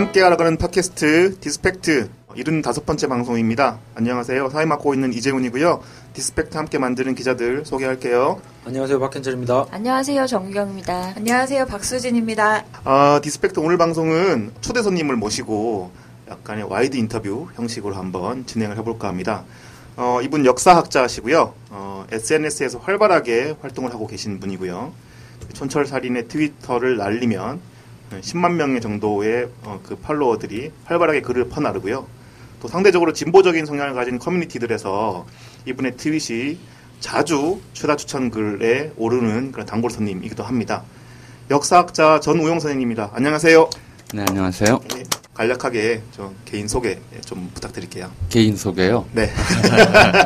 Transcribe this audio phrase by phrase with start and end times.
[0.00, 3.80] 함께 알아가는 팟캐스트 디스팩트 75번째 방송입니다.
[3.94, 4.48] 안녕하세요.
[4.48, 5.82] 사회 맡고 있는 이재훈이고요.
[6.14, 8.40] 디스팩트 함께 만드는 기자들 소개할게요.
[8.64, 8.98] 안녕하세요.
[8.98, 9.66] 박현철입니다.
[9.70, 10.26] 안녕하세요.
[10.26, 11.12] 정경입니다.
[11.16, 11.66] 안녕하세요.
[11.66, 12.64] 박수진입니다.
[12.84, 15.90] 아, 디스팩트 오늘 방송은 초대 손님을 모시고
[16.30, 19.44] 약간의 wide 인터뷰 형식으로 한번 진행을 해볼까 합니다.
[19.98, 21.52] 어, 이분 역사학자시고요.
[21.68, 24.94] 어, SNS에서 활발하게 활동을 하고 계신 분이고요.
[25.52, 27.60] 촌철살인의 트위터를 날리면
[28.10, 32.06] 10만 명 정도의 어, 그 팔로워들이 활발하게 글을 퍼나르고요.
[32.60, 35.26] 또 상대적으로 진보적인 성향을 가진 커뮤니티들에서
[35.66, 36.58] 이분의 트윗이
[37.00, 40.82] 자주 최다 추천 글에 오르는 그런 단골 손님이기도 합니다.
[41.50, 43.10] 역사학자 전우용 선생님입니다.
[43.14, 43.70] 안녕하세요.
[44.12, 44.80] 네, 안녕하세요.
[44.94, 45.02] 네,
[45.34, 48.10] 간략하게 저 개인 소개 좀 부탁드릴게요.
[48.28, 49.06] 개인 소개요?
[49.12, 49.30] 네.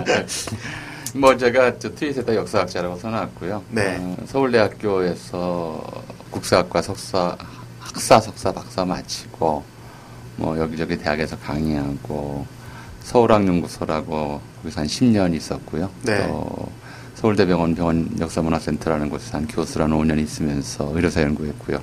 [1.15, 3.65] 뭐 제가 저 트윗에다 역사학자라고 써놨고요.
[3.71, 3.97] 네.
[4.01, 7.37] 어, 서울대학교에서 국사학과 석사,
[7.85, 9.63] 학사, 석사, 박사 마치고
[10.37, 12.47] 뭐 여기저기 대학에서 강의하고
[13.03, 15.91] 서울학연구소라고 거기서 한 10년 있었고요.
[16.03, 16.27] 네.
[16.27, 16.71] 또
[17.17, 21.79] 서울대병원 병원 역사문화센터라는 곳에서 한 교수로 한 5년 있으면서 의료사 연구했고요.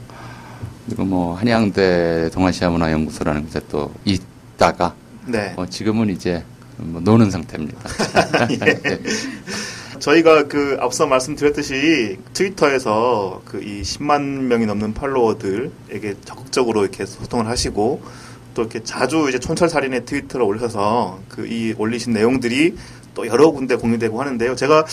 [0.86, 4.94] 그리고 뭐 한양대 동아시아문화연구소라는 곳에 또 있다가
[5.28, 5.54] 네.
[5.56, 6.44] 어, 지금은 이제
[6.78, 7.80] 뭐 노는 상태입니다.
[8.50, 9.00] 네.
[10.02, 18.02] 저희가 그 앞서 말씀드렸듯이 트위터에서 그 이 10만 명이 넘는 팔로워들에게 적극적으로 이렇게 소통을 하시고
[18.56, 22.76] 또 이렇게 자주 이제 촌철살인의 트위터를 올려서 그 이 올리신 내용들이
[23.14, 24.56] 또 여러 군데 공유되고 하는데요.
[24.56, 24.86] 제가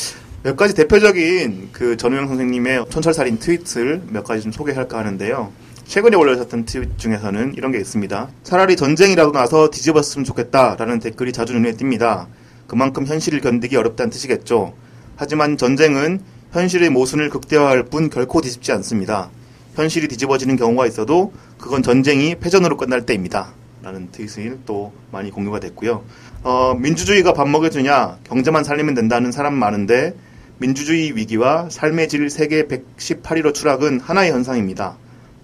[0.42, 5.50] 몇 가지 대표적인 그 전우영 선생님의 촌철살인 트윗을 몇 가지 좀 소개할까 하는데요.
[5.86, 8.28] 최근에 올려졌던 트윗 중에서는 이런 게 있습니다.
[8.42, 12.26] 차라리 전쟁이라도 나서 뒤집었으면 좋겠다라는 댓글이 자주 눈에 띕니다.
[12.66, 14.74] 그만큼 현실을 견디기 어렵다는 뜻이겠죠.
[15.18, 16.20] 하지만 전쟁은
[16.52, 19.30] 현실의 모순을 극대화할 뿐 결코 뒤집지 않습니다.
[19.74, 23.52] 현실이 뒤집어지는 경우가 있어도 그건 전쟁이 패전으로 끝날 때입니다.
[23.82, 26.04] 라는 트윗이 또 많이 공유가 됐고요.
[26.44, 30.14] 어, 민주주의가 밥 먹여주냐, 경제만 살리면 된다는 사람 많은데,
[30.58, 34.96] 민주주의 위기와 삶의 질 세계 118위로 추락은 하나의 현상입니다.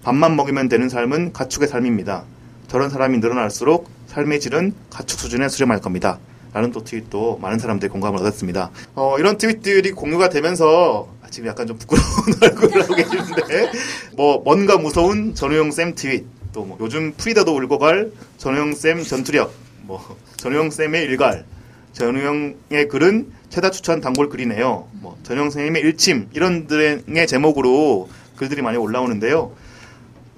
[0.03, 2.23] 밥만 먹이면 되는 삶은 가축의 삶입니다.
[2.67, 6.19] 저런 사람이 늘어날수록 삶의 질은 가축 수준에 수렴할 겁니다.
[6.55, 8.71] 라는 또 트윗도 많은 사람들이 공감을 얻었습니다.
[8.95, 12.07] 어, 이런 트윗들이 공유가 되면서 아, 지금 약간 좀 부끄러운
[12.41, 13.71] 얼굴을 하고 계시는데
[14.15, 19.53] 뭐 뭔가 무서운 전우영 쌤 트윗 또 뭐 요즘 프리다도 울고 갈 전우영 쌤 전투력
[19.81, 21.43] 뭐 전우영 쌤의 일갈
[21.91, 24.87] 전우영의 글은 최다 추천 단골 글이네요.
[25.01, 29.51] 뭐 전우영 선생님의 일침 이런 들의 제목으로 글들이 많이 올라오는데요.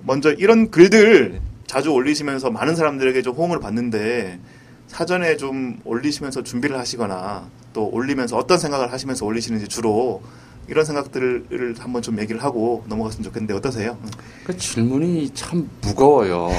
[0.02, 4.40] 먼저 이런 글들 자주 올리시면서 많은 사람들에게 좀 호응을 받는데
[4.88, 10.22] 사전에 좀 올리시면서 준비를 하시거나 또 올리면서 어떤 생각을 하시면서 올리시는지 주로
[10.68, 13.98] 이런 생각들을 한번 좀 얘기를 하고 넘어갔으면 좋겠는데 어떠세요?
[14.44, 16.50] 그 질문이 참 무거워요.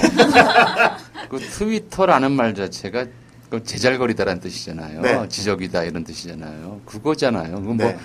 [1.29, 3.07] 그 트위터라는 말 자체가
[3.51, 5.01] 그 제잘거리다라는 뜻이잖아요.
[5.01, 5.29] 네.
[5.29, 6.81] 지적이다 이런 뜻이잖아요.
[6.85, 7.61] 그거잖아요.
[7.61, 7.99] 그건 뭐 네.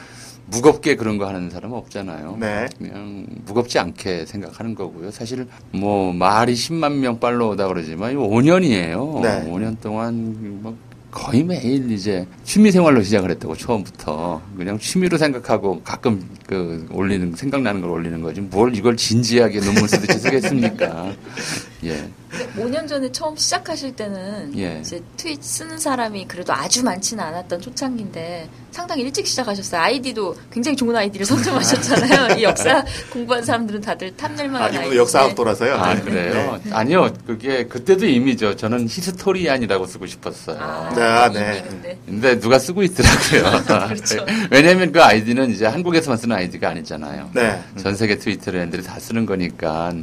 [0.48, 2.38] 무겁게 그런 거 하는 사람은 없잖아요.
[2.40, 2.68] 네.
[2.78, 5.12] 그냥 무겁지 않게 생각하는 거고요.
[5.12, 9.22] 사실 뭐 말이 10만 명 팔로우다 그러지만 이거 5년이에요.
[9.22, 9.50] 네.
[9.50, 10.76] 5년 동안 뭐
[11.14, 17.82] 거의 매일 이제 취미 생활로 시작을 했다고 처음부터 그냥 취미로 생각하고 가끔 그 올리는 생각나는
[17.82, 21.14] 걸 올리는 거지 뭘 이걸 진지하게 논문 쓰듯이 쓰겠습니까?
[21.86, 22.10] 예.
[22.34, 24.80] 근데 5년 전에 처음 시작하실 때는 예.
[24.82, 29.80] 이제 트윗 쓰는 사람이 그래도 아주 많지는 않았던 초창기인데 상당히 일찍 시작하셨어요.
[29.80, 32.38] 아이디도 굉장히 좋은 아이디를 선정하셨잖아요.
[32.40, 34.98] 이 역사 공부한 사람들은 다들 탐낼 아, 만한 이분도 아이디.
[34.98, 35.76] 역사학도라서요.
[35.76, 36.02] 아 네.
[36.02, 36.60] 그래요?
[36.72, 37.14] 아니요.
[37.28, 38.56] 그게 그때도 이미죠.
[38.56, 40.58] 저는 historian이라고 쓰고 싶었어요.
[40.60, 41.64] 아, 네, 아, 네.
[42.08, 43.64] 근데 누가 쓰고 있더라고요.
[43.94, 44.26] 그렇죠.
[44.50, 47.30] 왜냐하면 그 아이디는 이제 한국에서만 쓰는 아이디가 아니잖아요.
[47.34, 47.62] 네.
[47.78, 49.94] 전 세계 트위터리안들이 다 쓰는 거니까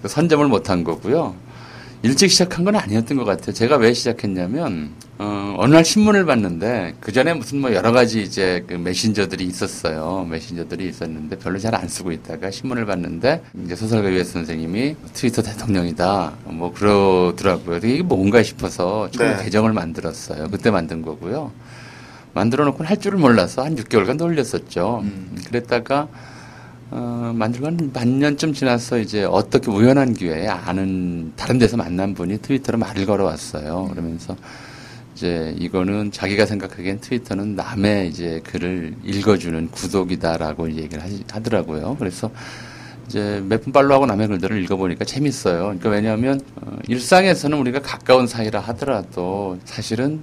[0.00, 1.34] 그 선점을 못한 거고요.
[2.04, 3.52] 일찍 시작한 건 아니었던 것 같아요.
[3.52, 8.64] 제가 왜 시작했냐면 어, 어느 날 신문을 봤는데 그 전에 무슨 뭐 여러 가지 이제
[8.66, 10.26] 그 메신저들이 있었어요.
[10.28, 16.32] 메신저들이 있었는데 별로 잘 안 쓰고 있다가 신문을 봤는데 이제 소설가 이외수 선생님이 트위터 대통령이다
[16.46, 17.76] 뭐 그러더라고요.
[17.78, 19.44] 이게 뭔가 싶어서 처음에 네.
[19.44, 20.48] 계정을 만들었어요.
[20.50, 21.52] 그때 만든 거고요.
[22.34, 25.00] 만들어 놓고는 할 줄을 몰라서 한 6개월간 돌렸었죠.
[25.04, 25.38] 음.
[25.46, 26.08] 그랬다가
[26.94, 32.78] 어, 만들고 한 반년쯤 지나서 이제 어떻게 우연한 기회에 아는 다른 데서 만난 분이 트위터로
[32.78, 33.88] 말을 걸어왔어요.
[33.90, 34.36] 그러면서
[35.14, 41.96] 이제 이거는 자기가 생각하기엔 트위터는 남의 이제 글을 읽어주는 구독이다라고 얘기를 하시, 하더라고요.
[41.98, 42.30] 그래서
[43.06, 45.60] 이제 몇 분 팔로우하고 남의 글들을 읽어보니까 재밌어요.
[45.62, 50.20] 그러니까 왜냐하면 어, 일상에서는 우리가 가까운 사이라 하더라도 사실은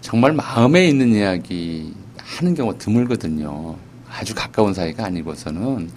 [0.00, 3.76] 정말 마음에 있는 이야기 하는 경우가 드물거든요.
[4.18, 5.90] 아주 가까운 사이가 아니고서는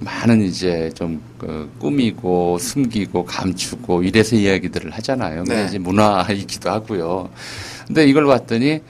[0.00, 5.44] 많은 이제 좀 그, 꾸미고 숨기고 감추고 이래서 이야기들을 하잖아요.
[5.44, 5.66] 네.
[5.66, 7.30] 이제 문화이기도 하고요.
[7.86, 8.80] 근데 이걸 봤더니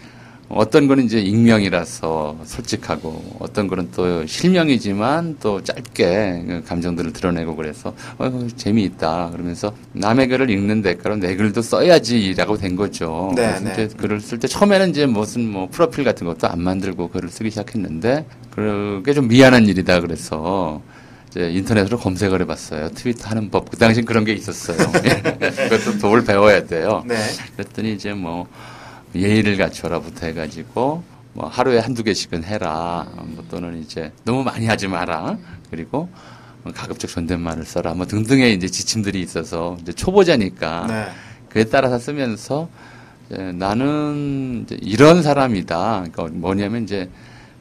[0.55, 7.95] 어떤 거는 이제 익명이라서 솔직하고 어떤 거는 또 실명이지만 또 짧게 그 감정들을 드러내고 그래서
[8.19, 13.33] 어, 재미있다 그러면서 남의 글을 읽는 대가로 내 글도 써야지라고 된 거죠.
[13.35, 13.89] 네, 네.
[13.97, 18.27] 글을 쓸 때 처음에는 이제 무슨 뭐 프로필 같은 것도 안 만들고 글을 쓰기 시작했는데
[18.51, 20.83] 그게 좀 미안한 일이다 그래서
[21.31, 22.91] 이제 인터넷으로 검색을 해봤어요.
[22.91, 23.71] 트위터 하는 법.
[23.71, 24.77] 그 당시 그런 게 있었어요.
[25.71, 27.03] 그것도 도를 배워야 돼요.
[27.07, 27.17] 네.
[27.57, 28.47] 그랬더니 이제 뭐
[29.15, 31.03] 예의를 갖춰라부터 해가지고
[31.35, 33.07] 뭐 하루에 한두 개씩은 해라.
[33.15, 35.39] 뭐 또는 이제 너무 많이 하지 마라.
[35.71, 36.09] 그리고
[36.63, 37.95] 뭐 가급적 존댓말을 써라.
[37.95, 41.07] 뭐 등등의 이제 지침들이 있어서 이제 초보자니까 네.
[41.49, 42.69] 그에 따라서 쓰면서
[43.27, 46.07] 이제 나는 이제 이런 사람이다.
[46.13, 47.11] 그러니까 뭐냐면 이제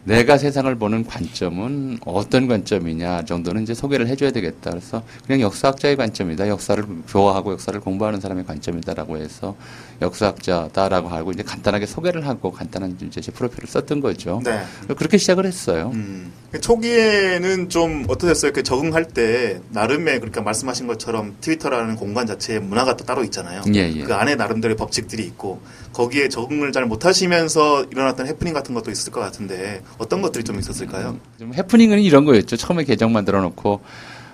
[0.04, 4.71] 내가 세상을 보는 관점은 어떤 관점이냐 정도는 이제 소개를 해줘야 되겠다.
[4.71, 6.47] 그래서 그냥 역사학자의 관점이다.
[6.47, 9.56] 역사를 좋아하고 역사를 공부하는 사람의 관점이다라고 해서
[10.01, 14.42] 역사학자다라고 하고 이제 간단하게 소개를 하고 간단한 이제 제 프로필을 썼던 거죠.
[14.44, 14.62] 네.
[14.98, 15.92] 그렇게 시작을 했어요.
[15.94, 16.31] 음.
[16.59, 18.51] 초기에는 좀 어떠셨어요?
[18.51, 23.62] 그 적응할 때 나름의 그러니까 말씀하신 것처럼 트위터라는 공간 자체의 문화가 또 따로 있잖아요.
[23.74, 24.03] 예, 예.
[24.03, 25.62] 그 안에 나름대로의 법칙들이 있고
[25.94, 31.18] 거기에 적응을 잘 못하시면서 일어났던 해프닝 같은 것도 있을 것 같은데 어떤 것들이 좀 있었을까요?
[31.39, 32.57] 좀 해프닝은 이런 거였죠.
[32.57, 33.81] 처음에 계정 만들어 놓고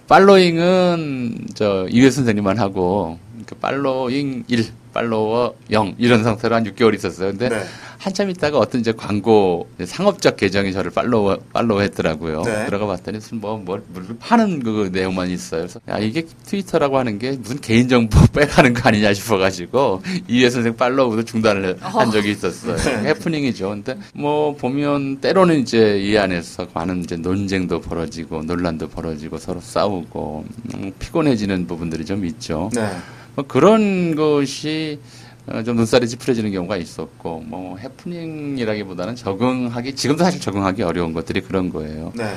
[0.08, 7.30] 팔로잉은 저 이회 선생님만 하고 그 팔로잉 1, 팔로워 0 이런 상태로 한 6개월 있었어요.
[7.30, 7.64] 근데 네.
[8.00, 12.42] 한참 있다가 어떤 이제 광고 상업적 계정이 저를 팔로우 팔로우 했더라고요.
[12.44, 12.66] 네.
[12.66, 15.62] 들어가 봤더니 무슨 뭐, 뭐, 뭐 파는 그 내용만 있어요.
[15.62, 20.50] 그래서 야 이게 트위터라고 하는 게 무슨 개인 정보 빼가는 거 아니냐 싶어 가지고 이해
[20.50, 22.78] 선생 팔로우도 중단을 한 적이 있었어요.
[23.06, 23.70] 해프닝이죠.
[23.70, 30.46] 근데 뭐 보면 때로는 이제 이 안에서 많은 이제 논쟁도 벌어지고 논란도 벌어지고 서로 싸우고
[30.76, 32.70] 음, 피곤해지는 부분들이 좀 있죠.
[32.74, 32.90] 네.
[33.38, 35.00] 뭐 그런 것이
[35.46, 41.70] 어, 좀 눈살이 찌푸려지는 경우가 있었고 뭐 해프닝이라기보다는 적응하기 지금도 사실 적응하기 어려운 것들이 그런
[41.70, 42.12] 거예요.
[42.16, 42.36] 네.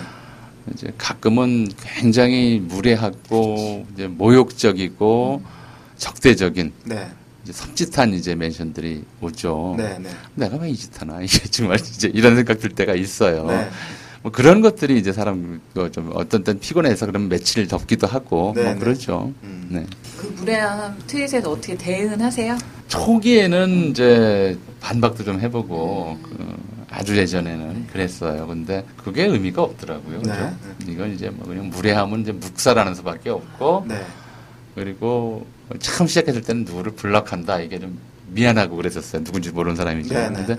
[0.74, 5.42] 이제 가끔은 굉장히 무례하고 이제 모욕적이고
[5.96, 7.08] 적대적인 네.
[7.44, 9.74] 이제 섬찟한 이제 멘션들이 오죠.
[9.78, 9.98] 네.
[9.98, 10.10] 네.
[10.34, 13.46] 내가 왜 이 짓 하나 이게 정말 이제 이런 생각 들 때가 있어요.
[14.20, 14.22] 네.
[14.22, 18.74] 뭐 그런 것들이 이제 사람 그좀 어떤 땐 피곤해서 그러면 며칠 덮기도 하고 네, 뭐
[18.74, 18.78] 네.
[18.78, 19.32] 그러죠.
[19.42, 19.68] 음.
[19.70, 19.86] 네.
[20.18, 22.56] 그 무례한 트윗에 어떻게 대응은 하세요?
[22.88, 26.56] 초기에는 이제 반박도 좀 해보고 그
[26.90, 28.46] 아주 예전에는 그랬어요.
[28.46, 30.18] 근데 그게 의미가 없더라고요.
[30.18, 30.32] 그죠?
[30.32, 30.92] 네.
[30.92, 34.04] 이건 이제 뭐 그냥 무례하면 이제 묵살하는 수밖에 없고 네.
[34.74, 35.46] 그리고
[35.78, 39.24] 처음 시작했을 때는 누구를 블락한다 이게 좀 미안하고 그랬었어요.
[39.24, 40.14] 누군지 모르는 사람이죠.
[40.14, 40.34] 네, 네.
[40.34, 40.56] 근데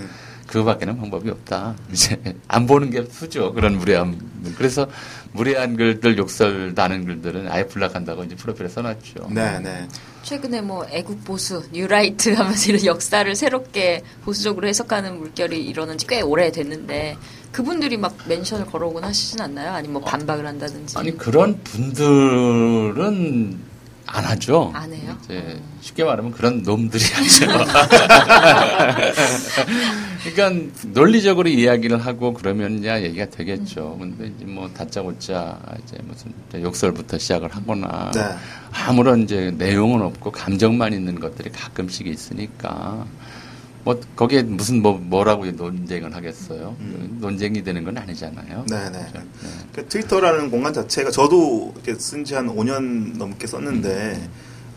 [0.51, 1.75] 그거밖에는 방법이 없다.
[1.92, 3.53] 이제 안 보는 게 수죠.
[3.53, 4.18] 그런 무례함.
[4.57, 4.88] 그래서
[5.31, 9.30] 무례한 글들 욕설 나는 글들은 아예 블락한다고 이제 프로필에 써놨죠.
[9.31, 9.59] 네.
[9.59, 9.88] 네.
[10.24, 16.21] 최근에 뭐 애국 보수, 뉴라이트 하면서 이런 역사를 새롭게 보수적으로 해석하는 물결이 일어난 지 꽤
[16.21, 17.15] 오래 됐는데
[17.53, 19.71] 그분들이 막 멘션을 걸어오곤 하시진 않나요?
[19.71, 20.98] 아니면 뭐 반박을 한다든지.
[20.98, 23.57] 아니 그런 분들은
[24.13, 24.72] 안 하죠.
[24.74, 25.18] 안 해요?
[25.24, 27.48] 이제 쉽게 말하면 그런 놈들이 하죠.
[30.24, 33.98] 그러니까 논리적으로 이야기를 하고 그러면 야 얘기가 되겠죠.
[34.00, 38.22] 근데 이제 뭐 다짜고짜 이제 무슨 욕설부터 시작을 하거나 네.
[38.86, 43.06] 아무런 이제 내용은 없고 감정만 있는 것들이 가끔씩 있으니까
[43.83, 46.75] 뭐 거기에 무슨 뭐 뭐라고 논쟁을 하겠어요.
[46.79, 47.17] 음.
[47.19, 48.65] 논쟁이 되는 건 아니잖아요.
[48.69, 49.05] 네, 네.
[49.05, 49.19] 그죠?
[49.19, 49.50] 네.
[49.73, 54.29] 그 트위터라는 공간 자체가 저도 쓴지 한 5년 넘게 썼는데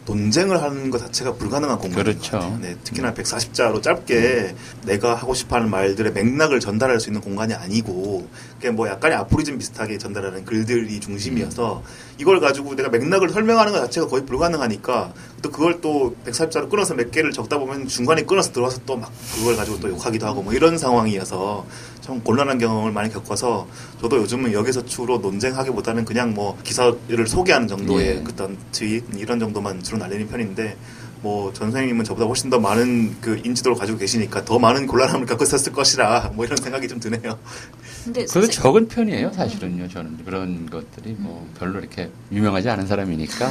[0.07, 2.13] 논쟁을 하는 것 자체가 불가능한 공간인 음.
[2.13, 2.33] 그렇죠.
[2.33, 2.59] 것 같아요.
[2.61, 8.71] 네, 특히나 140자로 짧게 내가 하고 싶어하는 말들의 맥락을 전달할 수 있는 공간이 아니고 그게
[8.71, 11.83] 뭐 약간의 아포리즘 비슷하게 전달하는 글들이 중심이어서
[12.19, 15.13] 이걸 가지고 내가 맥락을 설명하는 것 자체가 거의 불가능하니까
[15.45, 19.57] 또 그걸 또 140자로 끊어서 몇 개를 적다 보면 중간에 끊어서 들어와서 또 막 그걸
[19.57, 21.67] 가지고 또 욕하기도 하고 뭐 이런 상황이어서
[22.01, 23.67] 참 곤란한 경험을 많이 겪어서
[24.01, 28.25] 저도 요즘은 여기서 주로 논쟁하기보다는 그냥 뭐 기사를 소개하는 정도의 예.
[28.27, 30.77] 어떤 트윗 이런 정도만 주로 날리는 편인데
[31.23, 36.33] 뭐전 선생님은 저보다 훨씬 더 많은 그 인지도를 가지고 계시니까 더 많은 곤란함을 겪으셨을 것이라
[36.35, 37.39] 뭐 이런 생각이 좀 드네요.
[38.05, 39.89] 근데 선생- 적은 편이에요, 사실은요.
[39.89, 43.51] 저는 그런 것들이 뭐 별로 이렇게 유명하지 않은 사람이니까.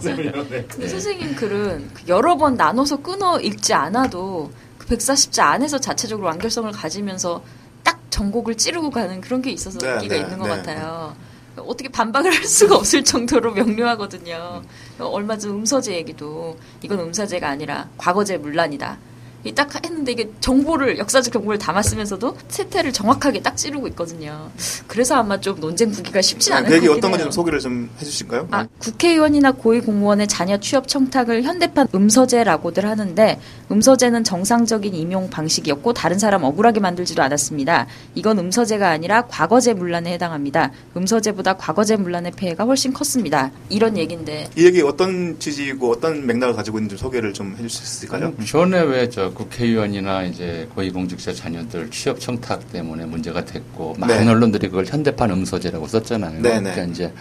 [0.00, 6.70] 근데 선생님 글은 그 여러 번 나눠서 끊어 읽지 않아도 그 140자 안에서 자체적으로 완결성을
[6.72, 7.42] 가지면서
[7.84, 10.56] 딱 전곡을 찌르고 가는 그런 게 있어서 네, 인기가 네, 있는 것 네.
[10.56, 11.14] 같아요.
[11.56, 14.62] 어떻게 반박을 할 수가 없을 정도로 명료하거든요.
[14.98, 18.98] 얼마 전 음서제 얘기도 이건 음사제가 아니라 과거제 문란이다.
[19.44, 24.50] 이딱 했는데 이게 정보를 역사적 정보를 담았으면서도 세태를 정확하게 딱 찌르고 있거든요.
[24.86, 27.24] 그래서 아마 좀 논쟁 부기가 쉽지 않을 그것 얘기 어떤 건지.
[27.24, 28.48] 좀 소개를 좀 해주실까요?
[28.50, 36.44] 아, 국회의원이나 고위공무원의 자녀 취업 청탁을 현대판 음서제라고들 하는데 음서제는 정상적인 임용 방식이었고 다른 사람
[36.44, 37.86] 억울하게 만들지도 않았습니다.
[38.14, 40.72] 이건 음서제가 아니라 과거제 문란에 해당합니다.
[40.96, 43.50] 음서제보다 과거제 문란의 폐해가 훨씬 컸습니다.
[43.68, 48.32] 이런 얘기인데 이 얘기 어떤 취지이고 어떤 맥락을 가지고 있는지 소개를 좀 해주실 수 있을까요?
[48.46, 54.30] 전에 왜 저 국회의원이나 이제 고위공직자 자녀들 취업 청탁 때문에 문제가 됐고 많은 네.
[54.30, 56.42] 언론들이 그걸 현대판 음소제라고 썼잖아요.
[56.42, 56.72] 네, 네.
[56.72, 57.12] 그러니까 이제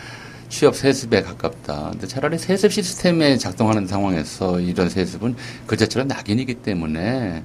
[0.50, 1.90] 취업 세습에 가깝다.
[1.92, 5.36] 근데 차라리 세습 시스템에 작동하는 상황에서 이런 세습은
[5.68, 7.44] 그 자체로 낙인이기 때문에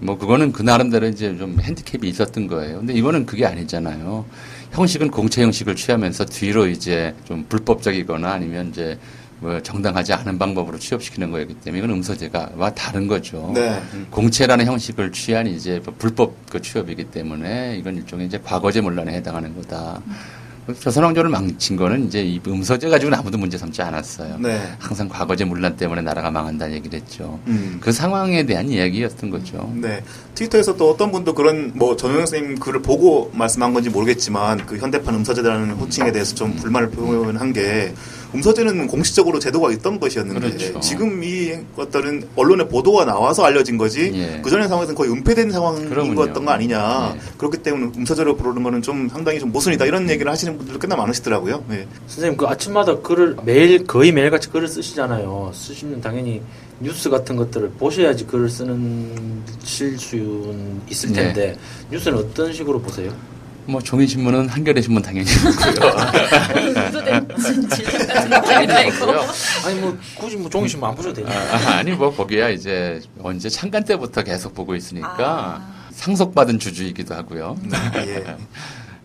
[0.00, 2.78] 뭐 그거는 그 나름대로 이제 좀 핸디캡이 있었던 거예요.
[2.78, 4.24] 근데 이거는 그게 아니잖아요.
[4.72, 8.98] 형식은 공채 형식을 취하면서 뒤로 이제 좀 불법적이거나 아니면 이제
[9.40, 13.50] 뭐 정당하지 않은 방법으로 취업시키는 거였기 때문에 이건 음소제가와 다른 거죠.
[13.54, 13.80] 네.
[14.10, 20.00] 공채라는 형식을 취한 이제 불법 그 취업이기 때문에 이건 일종의 이제 과거제 문란에 해당하는 거다.
[20.78, 24.36] 조선왕조를 망친 거는 이제 이 음서제 가지고는 아무도 문제 삼지 않았어요.
[24.38, 24.60] 네.
[24.78, 27.40] 항상 과거제 문란 때문에 나라가 망한다는 얘기를 했죠.
[27.46, 27.78] 음.
[27.80, 29.72] 그 상황에 대한 이야기였던 거죠.
[29.74, 30.02] 네.
[30.34, 35.14] 트위터에서 또 어떤 분도 그런 뭐 전호영 선생님 글을 보고 말씀한 건지 모르겠지만 그 현대판
[35.14, 37.92] 음서제라는 호칭에 대해서 좀 불만을 표현한 게
[38.34, 40.80] 음서제는 공식적으로 제도가 있던 것이었는데 그렇죠.
[40.80, 44.40] 지금 이 것들은 언론에 보도가 나와서 알려진 거지 예.
[44.42, 46.14] 그 전의 상황에서는 거의 은폐된 상황인 그러면요.
[46.14, 47.20] 거였던 거 아니냐 예.
[47.38, 51.64] 그렇기 때문에 음서제로 부르는 거는 좀 상당히 좀 모순이다 이런 얘기를 하시는 분들도 꽤나 많으시더라고요.
[51.68, 51.86] 네.
[52.06, 55.52] 선생님 그 아침마다 글을 매일 거의 매일같이 글을 쓰시잖아요.
[55.54, 56.40] 쓰시면 당연히
[56.80, 61.22] 뉴스 같은 것들을 보셔야지 글을 쓰실 수는 있을 네.
[61.24, 61.56] 텐데
[61.90, 63.12] 뉴스는 어떤 식으로 보세요?
[63.70, 65.52] 뭐 종이 신문은 한겨레 신문 당연히 있고요.
[67.34, 68.70] 무슨 질문 같은.
[69.66, 71.28] 아니 뭐 굳이 뭐 종이 신문 안 보셔도 되죠.
[71.28, 75.80] 아, 아니 뭐 거기야 이제 언제 창간 때부터 계속 보고 있으니까 아.
[75.92, 77.56] 상속받은 주주이기도 하고요.
[78.06, 78.36] 예.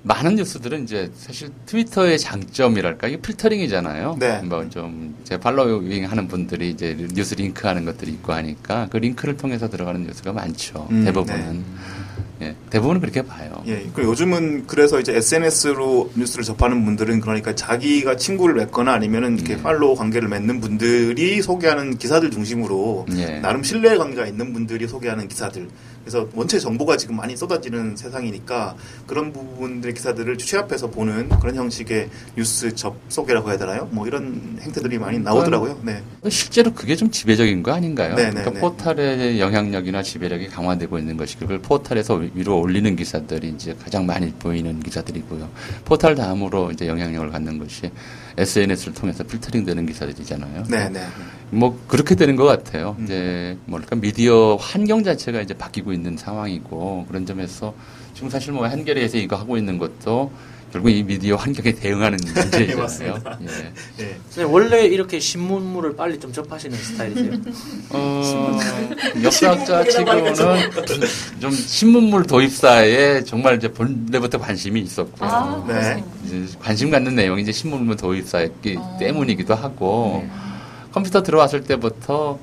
[0.05, 4.17] 많은 뉴스들은 이제 사실 트위터의 장점이랄까 이게 필터링이잖아요.
[4.19, 4.39] 네.
[4.43, 10.31] 뭐좀제 following 하는 분들이 이제 뉴스 링크하는 것들이 있고 하니까 그 링크를 통해서 들어가는 뉴스가
[10.31, 10.87] 많죠.
[10.91, 11.65] 음, 대부분은
[12.41, 13.63] 예, 대부분은 그렇게 봐요.
[13.67, 19.55] 예, 그 요즘은 그래서 이제 SNS로 뉴스를 접하는 분들은 그러니까 자기가 친구를 맺거나 아니면은 이렇게
[19.55, 19.63] 음.
[19.63, 23.39] 팔로우 관계를 맺는 분들이 소개하는 기사들 중심으로 예.
[23.39, 25.69] 나름 신뢰 관계가 있는 분들이 소개하는 기사들.
[26.05, 28.75] 그래서 원체 정보가 지금 많이 쏟아지는 세상이니까
[29.07, 33.89] 그런 부분들의 기사들을 취합해서 보는 그런 형식의 뉴스 접소개라고 해야 되나요?
[33.91, 35.79] 뭐 이런 행태들이 많이 나오더라고요.
[35.81, 36.03] 네.
[36.29, 38.13] 실제로 그게 좀 지배적인 거 아닌가요?
[38.13, 38.59] 네, 네, 그러니까 네.
[38.59, 44.79] 포털의 영향력이나 지배력이 강화되고 있는 것이 그걸 포털에서 위로 올리는 기사들이 이제 가장 많이 보이는
[44.79, 45.49] 기사들이고요.
[45.85, 47.89] 포털 다음으로 이제 영향력을 갖는 것이
[48.37, 50.65] SNS를 통해서 필터링 되는 기사들이잖아요.
[50.69, 51.01] 네, 네.
[51.51, 52.95] 뭐 그렇게 되는 것 같아요.
[52.99, 53.05] 음.
[53.05, 57.73] 이제 뭐랄까 미디어 환경 자체가 이제 바뀌고 있는 상황이고 그런 점에서
[58.13, 60.31] 지금 사실 뭐 한겨레에서 이거 하고 있는 것도
[60.75, 62.77] 결국 이 미디어 환경에 대응하는 문제잖아요.
[62.77, 63.39] 맞습니다.
[63.43, 64.03] 예.
[64.03, 64.17] 예.
[64.25, 67.31] 선생님 원래 이렇게 신문물을 빨리 좀 접하시는 스타일이세요?
[67.91, 68.59] 어,
[69.23, 70.35] 역사학자 치고는
[71.39, 76.03] 좀 신문물 도입사에 정말 이제 본래부터 관심이 있었고 아, 네.
[76.25, 78.97] 이제 관심 갖는 내용이 이제 신문물 도입사였기 어.
[78.99, 80.29] 때문이기도 하고 네.
[80.91, 82.37] 컴퓨터 들어왔을 때부터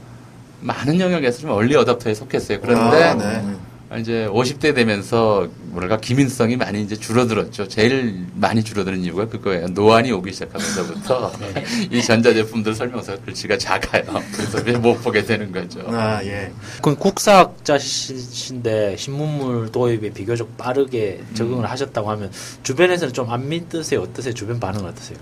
[0.62, 2.62] 많은 영역에서 좀 얼리 어답터에 속했어요.
[2.62, 4.00] 그런데 아, 네.
[4.00, 7.66] 이제 50대 되면서 뭐랄까 기민성이 많이 이제 줄어들었죠.
[7.66, 9.68] 제일 많이 줄어드는 이유가 그거예요.
[9.68, 11.32] 노안이 오기 시작하면서부터
[11.90, 14.02] 이 전자제품들 설명서 글씨가 작아요.
[14.32, 15.80] 그래서 왜못 보게 되는 거죠.
[15.88, 16.52] 아, 예.
[16.82, 22.30] 그 국사학자신데 신문물 도입에 비교적 빠르게 적응을 하셨다고 하면
[22.62, 24.02] 주변에서는 좀 안 믿으세요?
[24.02, 24.34] 어떠세요?
[24.34, 25.16] 주변 반응은 어떠세요?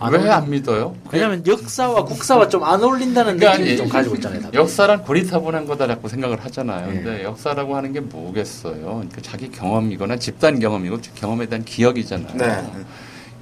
[0.00, 0.94] 왜 안 믿어요?
[1.12, 4.40] 왜냐면 역사와 국사와 좀 안 어울린다는 그러니까 느낌을 이- 좀 가지고 있잖아요.
[4.42, 4.58] 다들.
[4.60, 6.88] 역사란 고리타분한 거다라고 생각을 하잖아요.
[6.88, 6.94] 네.
[7.02, 8.80] 근데 역사라고 하는 게 뭐겠어요?
[8.84, 12.36] 그러니까 자기 경험이거나 집단 경험이고 경험에 대한 기억이잖아요.
[12.36, 12.62] 네.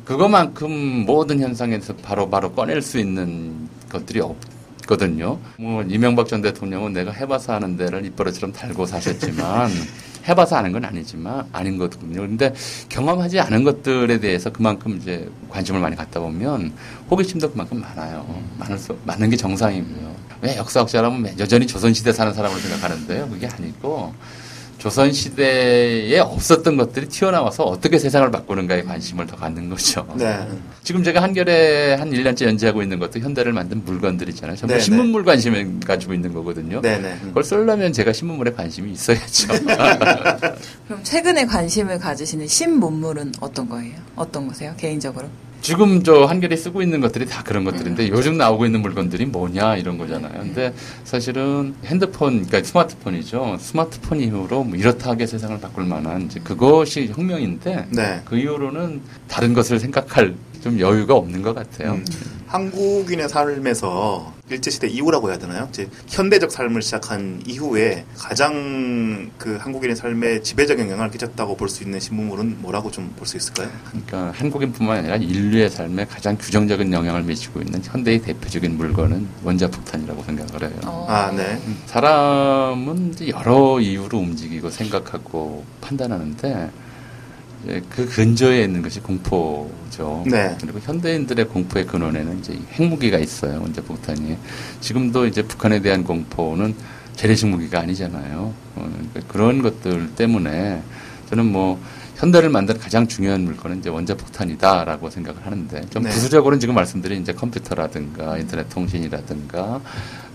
[0.05, 0.71] 그거만큼
[1.07, 5.39] 모든 현상에서 바로 바로 꺼낼 수 있는 것들이 없거든요.
[5.59, 9.71] 뭐 이명박 전 대통령은 내가 해봐서 하는 데를 입버릇처럼 달고 사셨지만
[10.29, 12.21] 해봐서 아는 건 아니지만 아닌 거거든요.
[12.21, 12.55] 근데
[12.89, 16.73] 경험하지 않은 것들에 대해서 그만큼 이제 관심을 많이 갖다 보면
[17.11, 18.43] 호기심도 그만큼 많아요.
[18.59, 20.15] 많을 수, 많은 게 정상이고요.
[20.43, 23.29] 왜 역사학자라면 여전히 조선시대 사는 사람으로 생각하는데요.
[23.29, 24.15] 그게 아니고
[24.83, 30.05] 조선시대에 없었던 것들이 튀어나와서 어떻게 세상을 바꾸는가에 관심을 더 갖는 거죠.
[30.17, 30.37] 네.
[30.83, 34.57] 지금 제가 한결에 한 1년째 연재하고 있는 것도 현대를 만든 물건들이잖아요.
[34.57, 36.81] 전부 네, 신문물 관심을 가지고 있는 거거든요.
[36.81, 37.17] 네, 네.
[37.23, 39.53] 그걸 쓰려면 제가 신문물에 관심이 있어야죠.
[40.89, 43.95] 그럼 최근에 관심을 가지시는 신문물은 어떤 거예요?
[44.17, 44.75] 어떤 거세요?
[44.77, 45.29] 개인적으로?
[45.63, 49.97] 지금 저 한결이 쓰고 있는 것들이 다 그런 것들인데 요즘 나오고 있는 물건들이 뭐냐 이런
[49.97, 50.33] 거잖아요.
[50.41, 53.59] 근데 사실은 핸드폰, 그러니까 스마트폰이죠.
[53.61, 58.21] 스마트폰 이후로 뭐 이렇다하게 세상을 바꿀 만한 이제 그것이 혁명인데 네.
[58.25, 61.93] 그 이후로는 다른 것을 생각할 좀 여유가 없는 것 같아요.
[61.93, 62.05] 음,
[62.49, 65.67] 한국인의 삶에서 일제시대 이후라고 해야 되나요?
[65.71, 71.99] 이제 현대적 삶을 시작한 이후에 가장 그 한국인의 삶에 지배적인 영향을 끼쳤다고 볼 수 있는
[72.01, 73.69] 신문물은 뭐라고 좀 볼 수 있을까요?
[73.91, 80.63] 그러니까 한국인뿐만 아니라 인류의 삶에 가장 규정적인 영향을 미치고 있는 현대의 대표적인 물건은 원자폭탄이라고 생각을
[80.71, 80.81] 해요.
[80.85, 81.07] 어.
[81.09, 81.59] 아, 네.
[81.87, 86.71] 사람은 여러 이유로 움직이고 생각하고 판단하는데
[87.91, 90.25] 그 근저에 있는 것이 공포죠.
[90.27, 90.57] 네.
[90.61, 93.61] 그리고 현대인들의 공포의 근원에는 이제 핵무기가 있어요.
[93.61, 94.37] 원자폭탄이.
[94.81, 96.75] 지금도 이제 북한에 대한 공포는
[97.15, 98.53] 재래식 무기가 아니잖아요.
[98.77, 100.83] 어, 그러니까 그런 것들 때문에
[101.29, 101.81] 저는 뭐
[102.17, 106.11] 현대를 만든 가장 중요한 물건은 이제 원자폭탄이다라고 생각을 하는데 좀 네.
[106.11, 109.81] 부수적으로는 지금 말씀드린 이제 컴퓨터라든가 인터넷 통신이라든가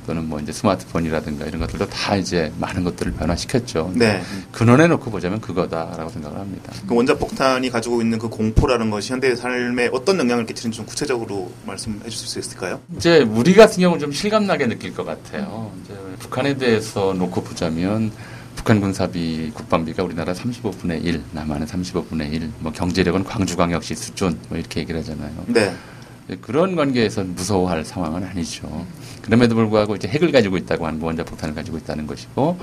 [0.08, 3.92] 또는 뭐 이제 스마트폰이라든가 이런 것들도 다 이제 많은 것들을 변화시켰죠.
[3.94, 4.24] 네.
[4.54, 6.74] 근원에 놓고 보자면 그거다라고 생각을 합니다.
[6.88, 11.52] 그 원자 폭탄이 가지고 있는 그 공포라는 것이 현대의 삶에 어떤 영향을 끼치는지 좀 구체적으로
[11.66, 12.80] 말씀해 주실 수 있을까요?
[12.96, 15.72] 이제 우리 같은 경우는 좀 실감나게 느낄 것 같아요.
[15.84, 18.12] 이제 북한에 대해서 놓고 보자면
[18.56, 24.80] 북한 군사비 국방비가 우리나라 35분의 1, 남한은 35분의 1, 뭐 경제력은 광주광역시 수준 뭐 이렇게
[24.80, 25.32] 얘기를 하잖아요.
[25.48, 25.74] 네.
[26.42, 28.86] 그런 관계에서 무서워할 상황은 아니죠.
[29.27, 32.57] 그럼에도 불구하고 이제 핵을 가지고 있다고 하는 거, 원자 폭탄을 가지고 있다는 것이고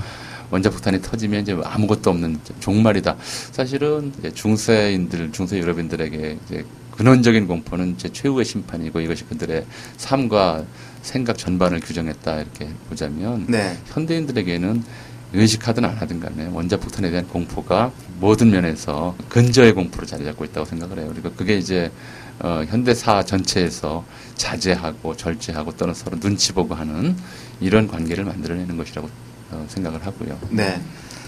[0.51, 3.17] 원자 폭탄이 터지면 이제 아무것도 없는 종말이다.
[3.53, 9.67] 사실은 중세인들, 중세 유럽인들에게 이제 근원적인 공포는 이제 최후의 심판이고 이것이 그들의
[9.99, 10.65] 삶과
[11.03, 13.77] 생각 전반을 규정했다 이렇게 보자면 네.
[13.87, 14.83] 현대인들에게는
[15.35, 17.91] 의식하든 안 하든 간에 원자폭탄에 대한 공포가
[18.21, 21.11] 모든 면에서 근저의 공포로 자리 잡고 있다고 생각을 해요.
[21.13, 21.91] 그리고 그게 이제
[22.41, 27.17] 어, 현대사 전체에서 자제하고 절제하고 또는 서로 눈치 보고 하는
[27.61, 29.09] 이런 관계를 만들어내는 것이라고
[29.53, 30.39] 어, 생각을 하고요.
[30.51, 30.81] 네.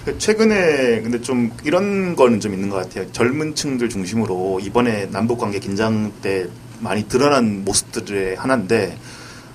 [0.04, 3.10] 그 최근에 근데 좀 이런 거는 좀 있는 것 같아요.
[3.12, 6.46] 젊은 층들 중심으로 이번에 남북 관계 긴장 때
[6.78, 8.96] 많이 드러난 모습들의 하나인데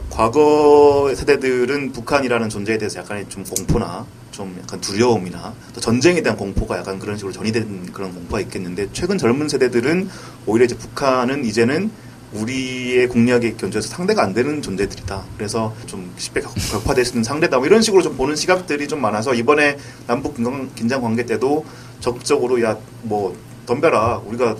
[0.09, 6.77] 과거 세대들은 북한이라는 존재에 대해서 약간의 좀 공포나 좀 약간 두려움이나 또 전쟁에 대한 공포가
[6.77, 10.09] 약간 그런 식으로 전이된 그런 공포가 있겠는데 최근 젊은 세대들은
[10.45, 11.91] 오히려 이제 북한은 이제는
[12.33, 15.25] 우리의 국력에 견주해서 상대가 안 되는 존재들이다.
[15.37, 17.57] 그래서 좀 쉽게 격- 격화될 수 있는 상대다.
[17.57, 21.65] 뭐 이런 식으로 좀 보는 시각들이 좀 많아서 이번에 남북 긴장- 긴장 관계 때도
[21.99, 24.21] 적극적으로 야 뭐 덤벼라.
[24.25, 24.55] 우리가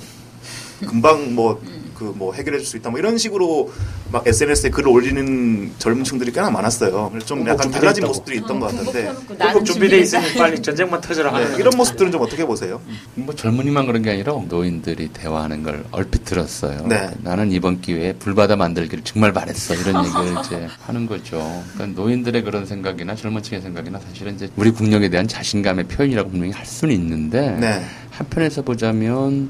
[0.82, 1.62] 금방 뭐
[2.02, 2.90] 그 뭐 해결해 줄 수 있다.
[2.90, 3.72] 뭐 이런 식으로
[4.12, 7.10] 막 SNS에 글을 올리는 젊은 층들이 꽤나 많았어요.
[7.12, 8.06] 그래서 좀 약간 달라진.
[8.06, 12.22] 모습들이 있던 것 같은데 공급 준비돼 있으니 빨리 전쟁만 터져라 하는 네, 이런 모습들은 좀
[12.22, 12.82] 어떻게 보세요?
[13.16, 16.86] 뭐 젊은이만 그런 게 아니라 노인들이 대화하는 걸 얼핏 들었어요.
[16.88, 17.10] 네.
[17.22, 21.64] 나는 이번 기회에 불바다 만들기를 정말 바랬어 이런 얘기를 이제 하는 거죠.
[21.74, 26.52] 그러니까 노인들의 그런 생각이나 젊은 층의 생각이나 사실은 이제 우리 국력에 대한 자신감의 표현이라고 분명히
[26.54, 27.84] 할 수는 있는데 네.
[28.12, 29.50] 한편에서 보자면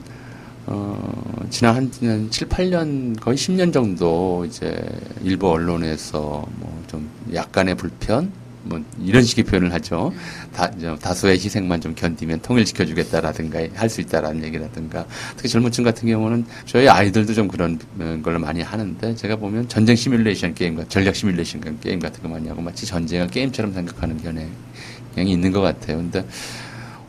[0.67, 4.79] 어, 지난 한, 한 7, 8년, 거의 10년 정도 이제
[5.23, 8.29] 일부 언론에서 뭐 좀 약간의 불편,
[8.63, 10.11] 뭐 이런 식의 표현을 하죠.
[10.53, 10.69] 다,
[10.99, 15.05] 다수의 희생만 좀 견디면 통일시켜주겠다라든가 할 수 있다라는 얘기라든가
[15.37, 19.69] 특히 젊은 층 같은 경우는 저희 아이들도 좀 그런 어, 걸 많이 하는데 제가 보면
[19.69, 24.17] 전쟁 시뮬레이션 게임, 같- 전략 시뮬레이션 게임 같은 거 많이 하고 마치 전쟁을 게임처럼 생각하는
[24.21, 25.95] 경향이 있는 것 같아요.
[25.97, 26.25] 근데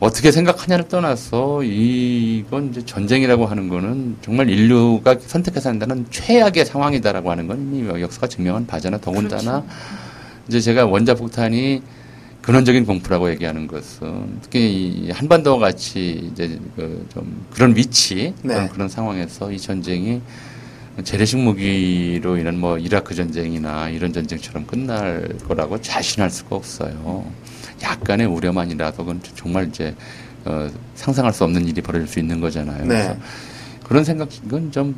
[0.03, 7.47] 어떻게 생각하냐를 떠나서 이건 이제 전쟁이라고 하는 거는 정말 인류가 선택해서 한다는 최악의 상황이다라고 하는
[7.47, 8.97] 건 이미 역사가 증명한 바잖아.
[8.97, 9.63] 더군다나
[10.49, 11.81] 이제 제가 원자폭탄이
[12.41, 18.55] 근원적인 공포라고 얘기하는 것은 특히 이 한반도와 같이 이제 그 좀 그런 위치 네.
[18.55, 20.19] 그런, 그런 상황에서 이 전쟁이
[21.05, 27.25] 재래식 무기로 인한 뭐 이라크 전쟁이나 이런 전쟁처럼 끝날 거라고 자신할 수가 없어요.
[27.83, 29.93] 약간의 우려만이라도 그건 정말 이제
[30.45, 32.85] 어, 상상할 수 없는 일이 벌어질 수 있는 거잖아요.
[32.85, 32.87] 네.
[32.87, 33.15] 그래서
[33.83, 34.95] 그런 생각은 좀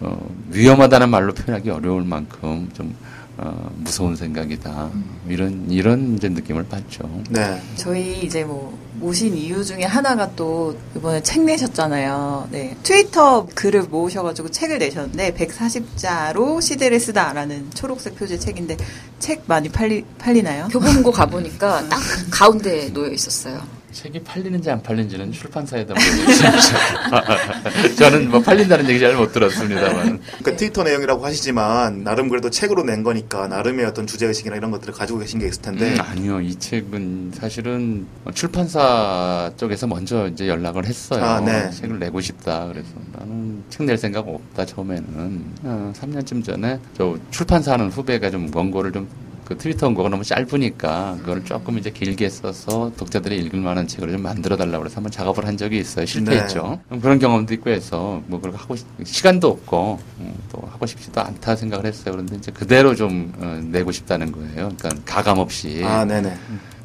[0.00, 0.18] 어,
[0.50, 2.94] 위험하다는 말로 표현하기 어려울 만큼 좀
[3.36, 4.90] 어, 무서운 생각이다.
[5.28, 7.08] 이런 이런 이제 느낌을 받죠.
[7.30, 7.60] 네.
[7.76, 12.48] 저희 이제 뭐 모신 이유 중에 하나가 또 이번에 책 내셨잖아요.
[12.50, 12.76] 네.
[12.82, 18.76] 트위터 글을 모으셔가지고 책을 내셨는데 140자로 시대를 쓰다라는 초록색 표지 책인데
[19.18, 20.68] 책 많이 팔리, 팔리나요?
[20.68, 23.77] 교보문고 가보니까 딱 가운데 놓여 있었어요.
[23.90, 27.96] 책이 팔리는지 안 팔리는지는 출판사에다 물어보시죠.
[27.96, 30.20] 저는 뭐 팔린다는 얘기 잘 못 들었습니다만.
[30.20, 34.92] 그러니까 트위터 내용이라고 하시지만 나름 그래도 책으로 낸 거니까 나름의 어떤 주제 의식이나 이런 것들을
[34.94, 35.94] 가지고 계신 게 있을 텐데.
[35.94, 41.24] 음, 아니요, 이 책은 사실은 출판사 쪽에서 먼저 이제 연락을 했어요.
[41.24, 41.70] 아, 네.
[41.70, 42.66] 책을 내고 싶다.
[42.66, 45.44] 그래서 나는 책 낼 생각 없다 처음에는.
[45.62, 49.08] 어, 3년쯤 전에 저 출판사 하는 후배가 좀 원고를 좀
[49.48, 54.20] 그 트위터 원고가 너무 짧으니까 그걸 조금 이제 길게 써서 독자들이 읽을 만한 책으로 좀
[54.20, 56.04] 만들어 달라고 그래서 한번 작업을 한 적이 있어요.
[56.04, 56.80] 실패했죠.
[57.00, 61.56] 그런 경험도 있고 해서 뭐 그걸 하고 싶, 시간도 없고 음, 또 하고 싶지도 않다
[61.56, 62.12] 생각을 했어요.
[62.12, 64.70] 그런데 이제 그대로 좀 어, 내고 싶다는 거예요.
[64.78, 65.80] 그러니까 가감 없이.
[65.82, 66.36] 아, 네네.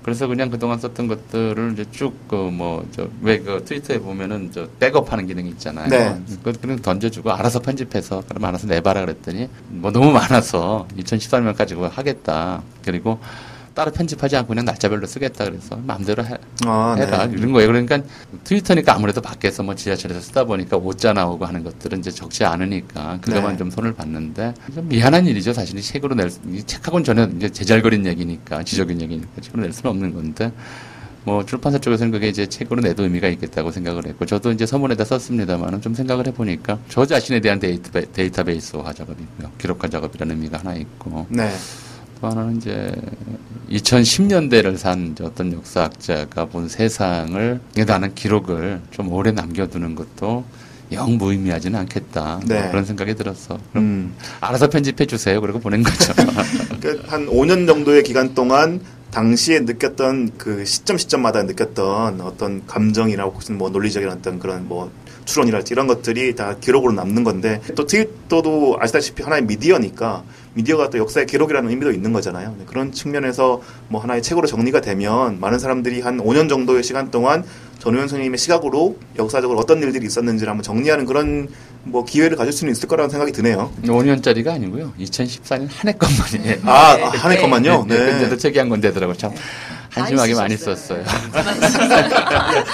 [0.03, 4.67] 그래서 그냥 그동안 썼던 것들을 이제 쭉 그 뭐 저 왜 그 트위터에 보면은 저
[4.79, 5.87] 백업하는 기능이 있잖아요.
[5.89, 6.21] 네.
[6.43, 12.61] 그 그냥 던져주고 알아서 편집해서 그럼 알아서 내봐라 그랬더니 뭐 너무 많아서 2013년 가지고 하겠다.
[12.83, 13.19] 그리고
[13.73, 17.33] 따로 편집하지 않고 그냥 날짜별로 쓰겠다 그래서 마음대로 해, 아, 해라 네.
[17.38, 17.67] 이런 거예요.
[17.69, 18.01] 그러니까
[18.43, 23.53] 트위터니까 아무래도 밖에서 뭐 지하철에서 쓰다 보니까 오자 나오고 하는 것들은 이제 적지 않으니까 그것만
[23.53, 23.57] 네.
[23.57, 25.53] 좀 손을 봤는데 좀 미안한 일이죠.
[25.53, 29.91] 사실 이 책으로 낼 이 책하고는 전혀 이제 제잘거린 얘기니까 지적인 얘기니까 책으로 낼 수는
[29.91, 30.51] 없는 건데
[31.25, 35.81] 뭐 출판사 쪽에서는 그게 이제 책으로 내도 의미가 있겠다고 생각을 했고 저도 이제 서문에다 썼습니다만은
[35.81, 39.51] 좀 생각을 해보니까 저 자신에 대한 데이터, 데이터베이스 화 작업이고요.
[39.57, 41.49] 기록화 작업이라는 의미가 하나 있고 네.
[42.23, 42.89] 또 하나는 이제
[43.69, 50.45] 2010년대를 산 어떤 역사학자가 본 세상을 나는 기록을 좀 오래 남겨두는 것도
[50.93, 52.62] 영 무의미하지는 않겠다 네.
[52.62, 53.59] 뭐 그런 생각이 들었어.
[53.71, 54.13] 그럼 음.
[54.39, 55.41] 알아서 편집해 주세요.
[55.41, 56.13] 그리고 보낸 거죠.
[56.79, 58.79] 그한 5년 정도의 기간 동안
[59.12, 64.89] 당시에 느꼈던 그 시점 시점마다 느꼈던 어떤 감정이나 혹은 뭐 논리적인 어떤 그런 뭐
[65.25, 70.23] 추론이랄지 이런 것들이 다 기록으로 남는 건데 또 트위터도 아시다시피 하나의 미디어니까
[70.55, 72.55] 미디어가 또 역사의 기록이라는 의미도 있는 거잖아요.
[72.57, 77.43] 네, 그런 측면에서 뭐 하나의 책으로 정리가 되면 많은 사람들이 한 5년 정도의 시간 동안
[77.79, 81.49] 전우현 선생님의 시각으로 역사적으로 어떤 일들이 있었는지를 한번 정리하는 그런
[81.83, 83.71] 뭐 기회를 가질 수는 있을 거라는 생각이 드네요.
[83.83, 84.93] 5년짜리가 아니고요.
[84.99, 86.59] 2014년 한 해 것만이에요.
[86.63, 87.03] 아, 네.
[87.03, 87.85] 한 해 것만요?
[87.89, 87.97] 네.
[87.97, 88.05] 네.
[88.11, 89.17] 근데도 책이 한권 되더라고요.
[89.17, 89.31] 참
[89.93, 90.58] 한심하게 많이.
[90.58, 91.03] 썼어요.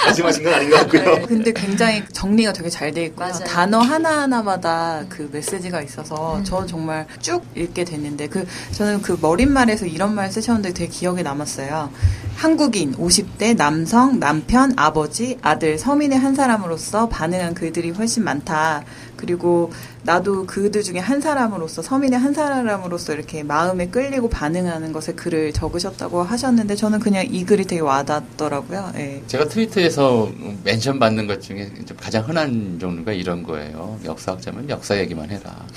[0.04, 1.02] 말씀하신 건 아닌 것 같고요.
[1.02, 1.22] 네.
[1.26, 3.28] 근데 굉장히 정리가 되게 잘 돼 있고요.
[3.28, 3.44] 맞아요.
[3.44, 6.44] 단어 하나하나마다 그 메시지가 있어서 음.
[6.44, 11.90] 저 정말 쭉 읽게 됐는데 그 저는 그 머릿말에서 이런 말 쓰셨는데 되게 기억에 남았어요.
[12.36, 18.82] 한국인 50대 남성 남편 아버지 아들 서민의 한 사람으로서 반응한 그들이 훨씬 많다.
[19.20, 19.70] 그리고
[20.02, 26.22] 나도 그들 중에 한 사람으로서 서민의 한 사람으로서 이렇게 마음에 끌리고 반응하는 것에 글을 적으셨다고
[26.22, 28.92] 하셨는데 저는 그냥 이 글이 되게 와닿더라고요.
[28.96, 29.22] 예.
[29.26, 30.30] 제가 트위터에서
[30.64, 33.98] 멘션 받는 것 중에 좀 가장 흔한 종류가 이런 거예요.
[34.04, 35.54] 역사학자면 역사 얘기만 해라.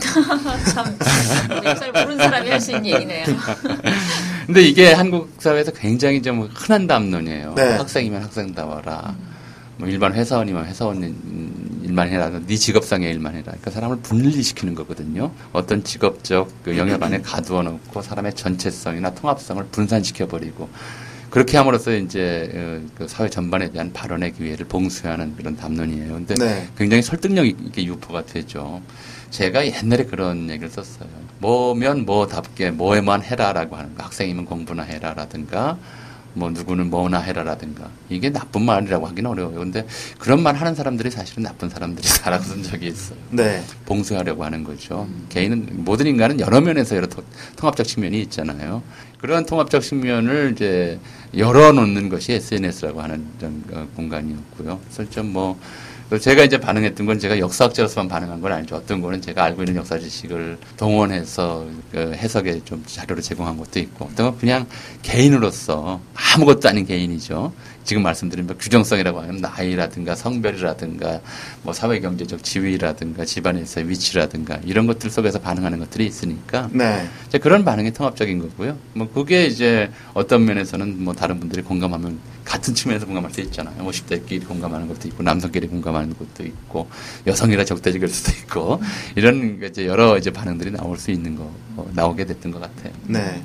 [0.73, 0.97] 참
[1.65, 3.25] 역사를 모르는 사람이 할 수 있는 얘기네요.
[4.45, 7.55] 근데 이게 한국 사회에서 굉장히 좀 흔한 담론이에요.
[7.55, 7.73] 네.
[7.75, 9.15] 학생이면 학생다워라.
[9.77, 12.29] 뭐 일반 회사원이면 회사원 일만 해라.
[12.45, 13.45] 네 직업상의 일만 해라.
[13.45, 15.31] 그러니까 사람을 분리시키는 거거든요.
[15.51, 20.69] 어떤 직업적 그 영역 안에 가두어 놓고 사람의 전체성이나 통합성을 분산시켜 버리고
[21.33, 26.13] 그렇게 함으로써 이제 어, 그 사회 전반에 대한 발언의 기회를 봉쇄하는 그런 담론이에요.
[26.13, 26.67] 근데 네.
[26.77, 28.83] 굉장히 설득력 있게 유포가 되죠.
[29.31, 31.09] 제가 옛날에 그런 얘기를 썼어요.
[31.39, 34.03] 뭐면 뭐답게 뭐에만 해라라고 하는 거.
[34.03, 35.79] 학생이면 공부나 해라라든가
[36.35, 39.59] 뭐 누구는 뭐나 해라라든가 이게 나쁜 말이라고 하기는 어려워요.
[39.59, 39.85] 근데
[40.17, 43.17] 그런 말 하는 사람들이 사실은 나쁜 사람들이다라고 쓴 적이 있어요.
[43.29, 43.63] 네.
[43.85, 45.07] 봉쇄하려고 하는 거죠.
[45.29, 47.23] 개인은 모든 인간은 여러 면에서 여러 통-
[47.55, 48.81] 통합적 측면이 있잖아요.
[49.23, 50.99] 그런 통합적 측면을 이제
[51.37, 53.25] 열어놓는 것이 SNS라고 하는
[53.71, 54.81] 어, 공간이었고요.
[54.83, 55.57] 그래서 좀뭐
[56.19, 58.75] 제가 이제 반응했던 건 제가 역사학자로서만 반응한 건 아니죠.
[58.75, 64.09] 어떤 거는 제가 알고 있는 역사 지식을 동원해서 그 해석에 좀 자료를 제공한 것도 있고,
[64.11, 64.67] 어떤 건 그냥
[65.03, 67.53] 개인으로서 아무것도 아닌 개인이죠.
[67.83, 71.21] 지금 말씀드린 뭐 규정성이라고 하면 나이라든가 성별이라든가
[71.63, 77.07] 뭐 사회경제적 지위라든가 집안에서의 위치라든가 이런 것들 속에서 반응하는 것들이 있으니까 네.
[77.27, 78.77] 이제 그런 반응이 통합적인 거고요.
[78.93, 83.75] 뭐 그게 이제 어떤 면에서는 뭐 다른 분들이 공감하면 같은 측면에서 공감할 수 있잖아요.
[83.83, 86.89] 50대끼리 공감하는 것도 있고 남성끼리 공감하는 것도 있고
[87.27, 88.81] 여성이라 적대적일 수도 있고
[89.15, 92.93] 이런 이제 여러 이제 반응들이 나올 수 있는 거 어, 나오게 됐던 것 같아요.
[93.07, 93.41] 네.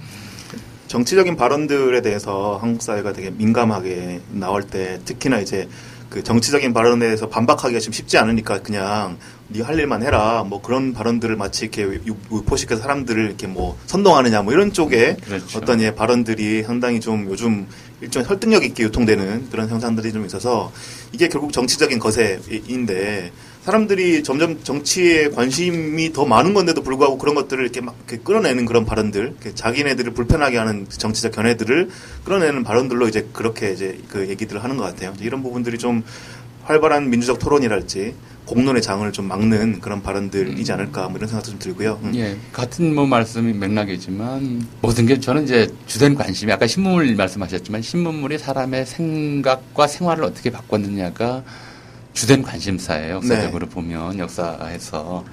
[0.89, 5.69] 정치적인 발언들에 대해서 한국 사회가 되게 민감하게 나올 때 특히나 이제
[6.09, 9.19] 그 정치적인 발언에 대해서 반박하기가 좀 쉽지 않으니까 그냥
[9.51, 14.43] 네 할 일만 해라 뭐 그런 발언들을 마치 이렇게 유- 유포시켜서 사람들을 이렇게 뭐 선동하느냐
[14.43, 15.59] 뭐 이런 쪽에 그렇죠.
[15.59, 17.67] 어떤 예 발언들이 상당히 좀 요즘
[18.03, 20.71] 일종의 설득력 있게 유통되는 그런 현상들이 좀 있어서
[21.13, 23.33] 이게 결국 정치적인 거세인데
[23.69, 28.87] 사람들이 점점 정치에 관심이 더 많은 건데도 불구하고 그런 것들을 이렇게 막 이렇게 끌어내는 그런
[28.87, 31.91] 발언들, 자기네들을 불편하게 하는 정치적 견해들을
[32.25, 35.13] 끌어내는 발언들로 이제 그렇게 이제 그 얘기들을 하는 것 같아요.
[35.21, 36.03] 이런 부분들이 좀
[36.65, 38.15] 활발한 민주적 토론이랄지
[38.47, 42.01] 공론의 장을 좀 막는 그런 발언들이지 않을까 뭐 이런 생각도 좀 들고요.
[42.05, 42.13] 음.
[42.15, 48.39] 예, 같은 뭐 말씀이 맥락이지만 모든 게 저는 이제 주된 관심이 아까 신문물 말씀하셨지만 신문물이
[48.39, 51.45] 사람의 생각과 생활을 어떻게 바꿨느냐가
[52.19, 53.17] 주된 관심사예요.
[53.17, 53.75] 역사적으로 네.
[53.75, 55.25] 보면 역사에서.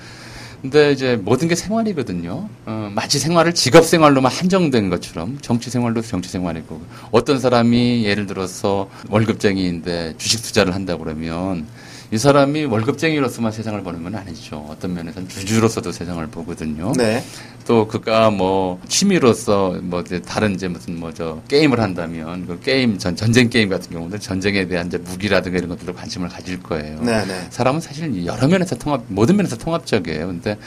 [0.62, 2.48] 근데 이제 모든 게 생활이거든요.
[2.66, 6.80] 어, 마치 생활을 직업 생활로만 한정된 것처럼 정치 생활도 정치 생활이고
[7.12, 11.66] 어떤 사람이 예를 들어서 월급쟁이인데 주식 투자를 한다 그러면
[12.12, 14.66] 이 사람이 월급쟁이로서만 세상을 보는 건 아니죠.
[14.70, 16.94] 어떤 면에서는 주주로서도 세상을 보거든요.
[16.96, 17.24] 네.
[17.66, 22.98] 또 그가 뭐 취미로서 뭐 이제 다른 이제 무슨 뭐 저 게임을 한다면 그 게임
[22.98, 27.00] 전 전쟁 게임 같은 경우는 전쟁에 대한 이제 무기라든가 이런 것들로 관심을 가질 거예요.
[27.02, 27.48] 네, 네.
[27.50, 30.28] 사람은 사실 여러 면에서 통합 모든 면에서 통합적이에요.
[30.28, 30.58] 근데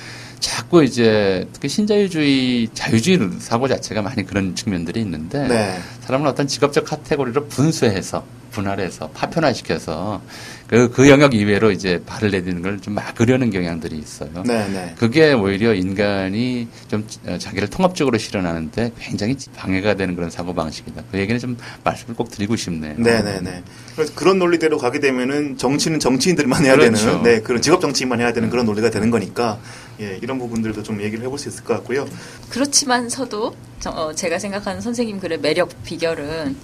[0.40, 5.78] 자꾸 이제 특히 신자유주의 자유주의 사고 자체가 많이 그런 측면들이 있는데 네.
[6.00, 10.22] 사람을 어떤 직업적 카테고리로 분수해서 분할해서 파편화시켜서
[10.68, 14.30] 그, 그 영역 이외로 이제 발을 내딛는 걸 좀 막으려는 경향들이 있어요.
[14.46, 14.94] 네, 네.
[14.98, 21.02] 그게 오히려 인간이 좀 어, 자기를 통합적으로 실현하는데 굉장히 방해가 되는 그런 사고 방식이다.
[21.10, 22.94] 그 얘기는 좀 말씀을 꼭 드리고 싶네요.
[22.98, 23.62] 네네네.
[23.96, 27.06] 그래서 그런 논리대로 가게 되면은 정치는 정치인들만 해야 그렇죠.
[27.06, 29.58] 되는, 네, 그런 직업 정치인만 해야 되는 그런 논리가 되는 거니까,
[30.00, 32.06] 예, 이런 부분들도 좀 얘기를 해볼 수 있을 것 같고요.
[32.50, 36.56] 그렇지만서도 저- 어, 제가 생각하는 선생님 글의 매력 비결은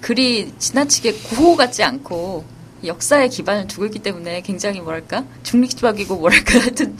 [0.00, 2.44] 글이 지나치게 구호 같지 않고
[2.84, 5.24] 역사의 기반을 두고 있기 때문에 굉장히 뭐랄까?
[5.42, 6.58] 중립적이고 뭐랄까?
[6.60, 6.96] 하여튼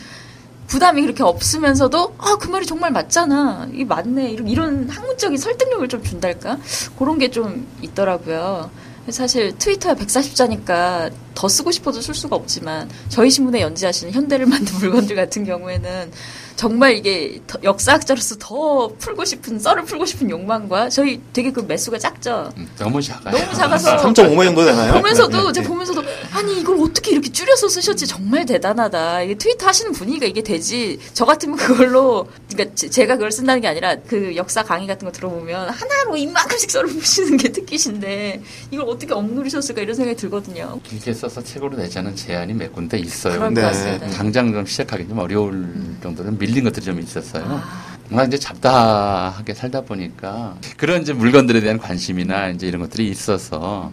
[0.66, 3.68] 부담이 그렇게 없으면서도 아 그 말이 정말 맞잖아.
[3.72, 4.30] 이게 맞네.
[4.30, 6.58] 이런 이런 학문적인 설득력을 좀 준달까?
[6.98, 8.70] 그런 게 좀 있더라고요.
[9.08, 15.16] 사실 트위터에 140자니까 더 쓰고 싶어도 쓸 수가 없지만 저희 신문에 연재하시는 현대를 만든 물건들
[15.16, 16.10] 같은 경우에는
[16.61, 21.96] 정말 이게 더- 역사학자로서 더 풀고 싶은 썰을 풀고 싶은 욕망과 저희 되게 그 매수가
[21.99, 22.53] 작죠.
[22.59, 23.35] 음, 너무 작아요.
[23.35, 24.92] 너무 작아서 3.5만 정도 되나요?
[24.92, 25.68] 보면서도 네, 제가 네.
[25.68, 29.23] 보면서도 아니 이걸 어떻게 이렇게 줄여서 쓰셨지 정말 대단하다.
[29.23, 30.99] 이게 트위터 하시는 분위기가 이게 되지.
[31.14, 35.12] 저 같으면 그걸로 그러니까 제- 제가 그걸 쓴다는 게 아니라 그 역사 강의 같은 거
[35.12, 40.79] 들어보면 하나로 이만큼씩 썰을 푸시는 게 특기신데 이걸 어떻게 억누르셨을까 이런 생각이 들거든요.
[40.85, 43.49] 길게 써서 책으로 내자는 제안이 몇 군데 있어요.
[43.49, 43.55] 네.
[43.55, 44.11] 것 같습니다.
[44.11, 47.44] 당장 좀 시작하기 좀 어려울 정도로 밀린 것들이 좀 있었어요.
[48.12, 48.24] 아.
[48.24, 53.92] 이제 잡다하게 살다 보니까 그런 이제 물건들에 대한 관심이나 이제 이런 것들이 있어서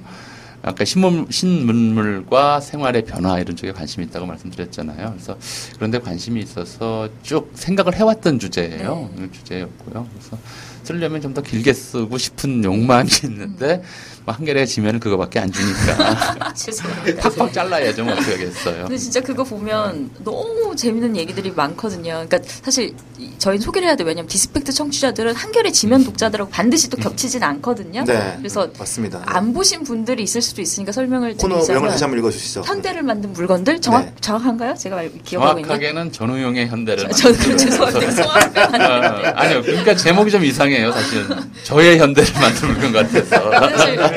[0.64, 5.12] 아까 신문, 신문물과 생활의 변화 이런 쪽에 관심이 있다고 말씀드렸잖아요.
[5.12, 5.38] 그래서
[5.76, 9.10] 그런데 관심이 있어서 쭉 생각을 해왔던 주제예요.
[9.16, 10.08] 그 주제였고요.
[10.12, 10.38] 그래서
[10.84, 17.30] 쓰려면 좀 더 길게 쓰고 싶은 욕망이 있는데 뭐 한겨레 지면은 그거밖에 안 주니까 죄송합니다.
[17.30, 18.04] 팍팍 잘라야죠.
[18.04, 18.84] 뭐 어떡하겠어요.
[18.84, 22.26] 근데 진짜 그거 보면 너무 재밌는 얘기들이 많거든요.
[22.28, 24.04] 그러니까 사실 이- 저희는 소개를 해야 돼.
[24.04, 28.04] 왜냐면 디스팩트 청취자들은 한겨레 지면 독자들하고 반드시 또 겹치진 않거든요.
[28.06, 28.36] 네.
[28.38, 29.22] 그래서 맞습니다.
[29.26, 32.62] 안 보신 분들이 있을 수도 있으니까 설명을 코너 명을 다시 드리자면 한번 읽어주시죠.
[32.66, 34.14] 현대를 만든 물건들 정확 네.
[34.22, 34.76] 정확한가요?
[34.76, 35.68] 제가 알- 기억하고 있는.
[35.70, 38.12] 정확하게는 전우용의 현대를 저, 저 죄송합니다.
[38.12, 39.62] 성함이 어, 아니요.
[39.62, 41.28] 그러니까 제목이 좀 이상해요, 사실은.
[41.64, 44.17] 저의 현대를 만든 물건 같아서.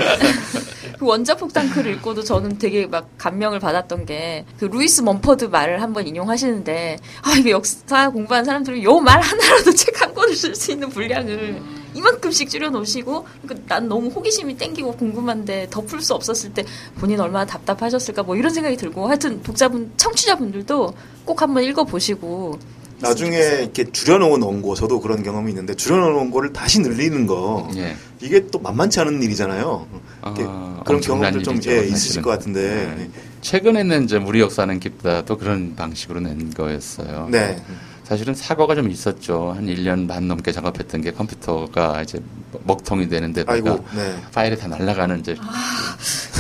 [0.99, 6.07] 그 원자 폭탄크를 읽고도 저는 되게 막 감명을 받았던 게 그 루이스 먼퍼드 말을 한번
[6.07, 10.89] 인용하시는데 아 이게 역사 공부한 사람들은 요 말 하나라도 책 한 권을 쓸 수 있는
[10.91, 11.61] 분량을
[11.95, 16.65] 이만큼씩 줄여놓으시고 그난 너무 호기심이 땡기고 궁금한데 더풀수 없었을 때
[16.99, 22.59] 본인 얼마나 답답하셨을까 뭐 이런 생각이 들고 하여튼 독자분 청취자분들도 꼭 한번 읽어보시고
[23.01, 27.97] 나중에 이렇게 줄여놓은 원고, 저도 그런 경험이 있는데, 줄여놓은 원고를 다시 늘리는 거, 예.
[28.21, 29.87] 이게 또 만만치 않은 일이잖아요.
[30.23, 31.87] 아, 그런 경험도 좀 예.
[31.87, 32.95] 있으실 것 같은데.
[32.97, 33.11] 네.
[33.41, 37.29] 최근에는 이제 우리 역사는 깊다도 그런 방식으로 낸 거였어요.
[37.31, 37.63] 네.
[38.05, 39.53] 사실은 사고가 좀 있었죠.
[39.57, 42.21] 한 1년 반 넘게 작업했던 게 컴퓨터가 이제
[42.65, 44.17] 먹통이 되는 데다가 아이고, 네.
[44.35, 45.37] 파일이 다 날아가는 이제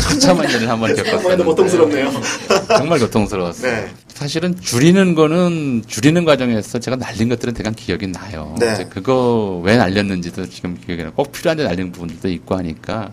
[0.00, 1.36] 처참한 일을 한번 겪었어요.
[1.44, 2.10] 고통스럽네요.
[2.68, 3.70] 정말 고통스러웠어요.
[3.72, 3.90] 네.
[4.08, 8.54] 사실은 줄이는 거는 줄이는 과정에서 제가 날린 것들은 대강 기억이 나요.
[8.58, 8.86] 네.
[8.90, 13.10] 그거 왜 날렸는지도 지금 기억이 나고 꼭 필요한데 날린 부분들도 있고 하니까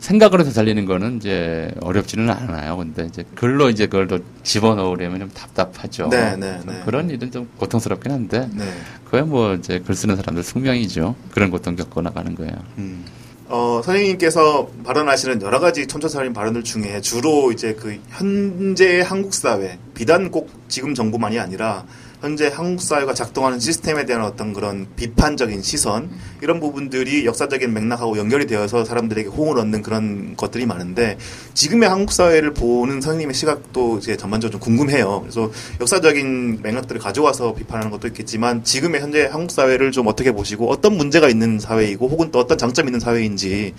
[0.00, 2.76] 생각으로 해서 살리는 거는 이제 어렵지는 않아요.
[2.76, 6.08] 근데 이제 글로 이제 그걸 또 집어넣으려면 좀 답답하죠.
[6.08, 6.82] 네, 네, 네.
[6.84, 8.64] 그런 일은 좀 고통스럽긴 한데 네.
[9.08, 11.14] 그야 뭐 이제 글 쓰는 사람들 숙명이죠.
[11.30, 12.52] 그런 고통 겪고 나가는 거예요.
[12.78, 13.04] 음.
[13.52, 20.30] 어, 선생님께서 발언하시는 여러 가지 촌철살인 발언들 중에 주로 이제 그 현재 한국 사회, 비단
[20.30, 21.84] 꼭 지금 정부만이 아니라
[22.22, 26.08] 현재 한국 사회가 작동하는 시스템에 대한 어떤 그런 비판적인 시선
[26.40, 31.18] 이런 부분들이 역사적인 맥락하고 연결이 되어서 사람들에게 호응을 얻는 그런 것들이 많은데
[31.54, 35.20] 지금의 한국 사회를 보는 선생님의 시각도 이제 전반적으로 좀 궁금해요.
[35.22, 40.96] 그래서 역사적인 맥락들을 가져와서 비판하는 것도 있겠지만 지금의 현재 한국 사회를 좀 어떻게 보시고 어떤
[40.96, 43.72] 문제가 있는 사회이고 혹은 또 어떤 장점이 있는 사회인지에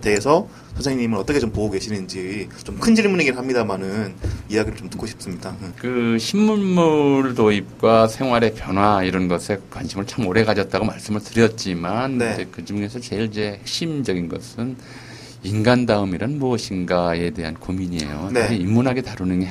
[0.00, 4.14] 대해서 선생님은 어떻게 좀 보고 계시는지 좀 큰 질문이긴 합니다만은
[4.48, 5.56] 이야기를 좀 듣고 싶습니다.
[5.62, 5.72] 응.
[5.78, 12.32] 그 신문물 도 입과 생활의 변화 이런 것에 관심을 참 오래 가졌다고 말씀을 드렸지만 네.
[12.34, 14.76] 이제 그 중에서 제일 이제 핵심적인 것은
[15.42, 18.30] 인간다움이란 무엇인가에 대한 고민이에요.
[18.32, 18.56] 네.
[18.56, 19.48] 인문학에 다루는 게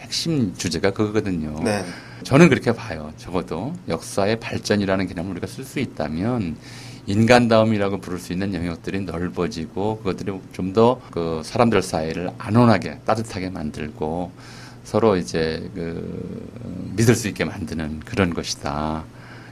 [0.00, 1.60] 핵심 주제가 그거거든요.
[1.64, 1.84] 네.
[2.24, 3.12] 저는 그렇게 봐요.
[3.16, 6.56] 적어도 역사의 발전이라는 개념을 우리가 쓸 수 있다면
[7.06, 14.30] 인간다움이라고 부를 수 있는 영역들이 넓어지고 그것들이 좀 더 그 사람들 사이를 안온하게 따뜻하게 만들고
[14.88, 19.04] 서로 이제 그 믿을 수 있게 만드는 그런 것이다.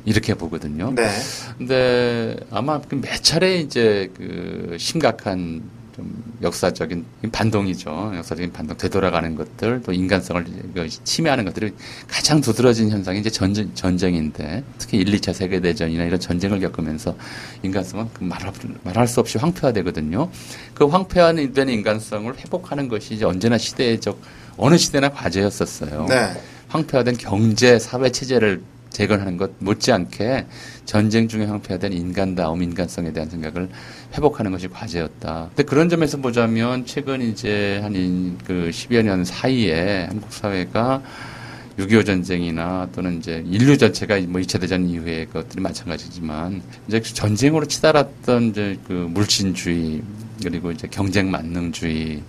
[0.07, 0.95] 이렇게 보거든요.
[0.95, 1.11] 네.
[1.59, 5.63] 근데 아마 그몇 차례 이제 그 심각한
[5.95, 8.13] 좀 역사적인 반동이죠.
[8.17, 11.75] 역사적인 반동, 되돌아가는 것들, 또 인간성을 그 침해하는 것들이
[12.09, 17.15] 가장 두드러진 현상이 이제 전쟁, 전쟁인데 특히 1, 2차 세계대전이나 이런 전쟁을 겪으면서
[17.63, 20.31] 인간성은 그 말할, 말할 수 없이 황폐화되거든요.
[20.73, 24.19] 그 황폐화된 인간성을 회복하는 것이 이제 언제나 시대적,
[24.57, 26.07] 어느 시대나 과제였었어요.
[26.09, 26.41] 네.
[26.69, 30.47] 황폐화된 경제, 사회 체제를 재건하는 것 못지않게
[30.87, 33.69] 전쟁 중에 황폐화된 인간다움, 인간성에 대한 생각을
[34.15, 35.51] 회복하는 것이 과제였다.
[35.51, 41.03] 근데 그런 점에서 보자면 최근 이제 한그 10여 년 사이에 한국 사회가
[41.79, 48.45] 6.25 전쟁이나 또는 이제 인류 전체가 뭐 2차 대전 이후의 것들이 마찬가지지만 이제 전쟁으로 치달았던
[48.45, 50.03] 이제 그 물신주의
[50.43, 52.23] 그리고 이제 경쟁 만능주의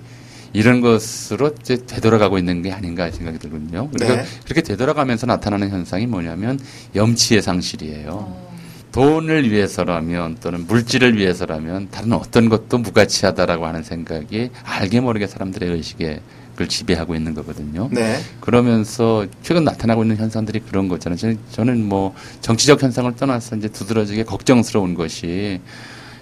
[0.58, 3.92] 이런 것으로 이제 되돌아가고 있는 게 아닌가 생각이 들거든요.
[3.92, 4.28] 그러니까 네.
[4.44, 6.60] 그렇게 되돌아가면서 나타나는 현상이 뭐냐면
[6.96, 8.48] 염치의 상실이에요.
[8.92, 16.22] 돈을 위해서라면 또는 물질을 위해서라면 다른 어떤 것도 무가치하다라고 하는 생각이 알게 모르게 사람들의 의식에
[16.54, 17.90] 그걸 지배하고 있는 거거든요.
[17.92, 18.18] 네.
[18.40, 21.18] 그러면서 최근 나타나고 있는 현상들이 그런 거잖아요.
[21.20, 25.62] 저는, 저는 뭐 정치적 현상을 떠나서 이제 두드러지게 걱정스러운 것이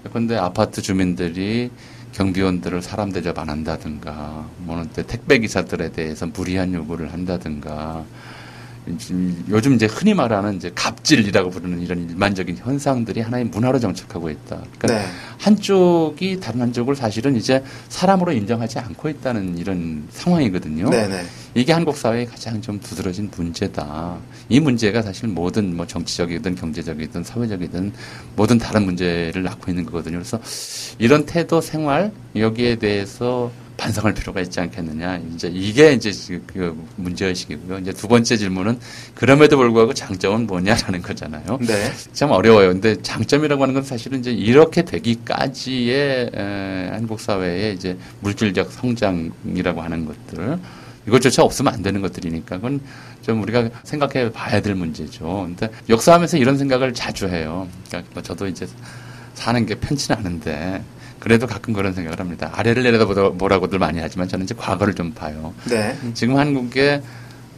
[0.05, 1.71] 예컨대 아파트 주민들이
[2.15, 8.05] 경비원들을 사람 대접 안 한다든가, 뭐는 또 택배 기사들에 대해서 무리한 요구를 한다든가,
[8.87, 14.61] 요즘 이제 흔히 말하는 이제 갑질이라고 부르는 이런 일반적인 현상들이 하나의 문화로 정착하고 있다.
[14.77, 15.05] 그러니까 네.
[15.39, 20.89] 한쪽이 다른 한쪽을 사실은 이제 사람으로 인정하지 않고 있다는 이런 상황이거든요.
[20.89, 21.07] 네.
[21.07, 21.23] 네.
[21.55, 24.17] 이게 한국 사회의 가장 좀 두드러진 문제다.
[24.49, 27.93] 이 문제가 사실 모든 뭐 정치적이든 경제적이든 사회적이든
[28.35, 30.17] 모든 다른 문제를 낳고 있는 거거든요.
[30.17, 30.39] 그래서
[30.99, 35.21] 이런 태도 생활 여기에 대해서 반성할 필요가 있지 않겠느냐.
[35.33, 36.11] 이제 이게 이제
[36.47, 37.79] 그 문제의식이고요.
[37.79, 38.79] 이제 두 번째 질문은
[39.13, 41.59] 그럼에도 불구하고 장점은 뭐냐라는 거잖아요.
[41.61, 41.91] 네.
[42.13, 42.69] 참 어려워요.
[42.69, 50.05] 근데 장점이라고 하는 건 사실은 이제 이렇게 되기까지의 에, 한국 사회의 이제 물질적 성장이라고 하는
[50.05, 50.59] 것들
[51.07, 52.79] 이것조차 없으면 안 되는 것들이니까 그건
[53.21, 55.47] 좀 우리가 생각해 봐야 될 문제죠.
[55.47, 57.67] 근데 역사하면서 이런 생각을 자주 해요.
[57.87, 58.67] 그러니까 뭐 저도 이제
[59.33, 60.83] 사는 게 편치는 않은데
[61.25, 62.51] 그래도 가끔 그런 생각을 합니다.
[62.53, 65.55] 아래를 내려다보라고들 많이 하지만 저는 이제 과거를 좀 봐요.
[65.67, 65.97] 네.
[66.13, 67.01] 지금 한국의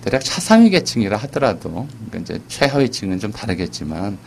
[0.05, 4.17] 대략 차상위 계층이라 하더라도 그러니까 이제 최하위층은 좀 다르겠지만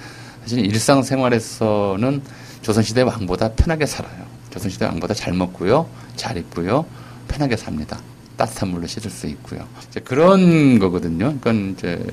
[0.43, 2.21] 사실 일상생활에서는
[2.61, 4.27] 조선시대 왕보다 편하게 살아요.
[4.51, 6.85] 조선시대 왕보다 잘 먹고요, 잘 입고요,
[7.27, 7.99] 편하게 삽니다.
[8.37, 9.67] 따뜻한 물로 씻을 수 있고요.
[9.89, 11.35] 이제 그런 거거든요.
[11.41, 12.05] 그러니까 이제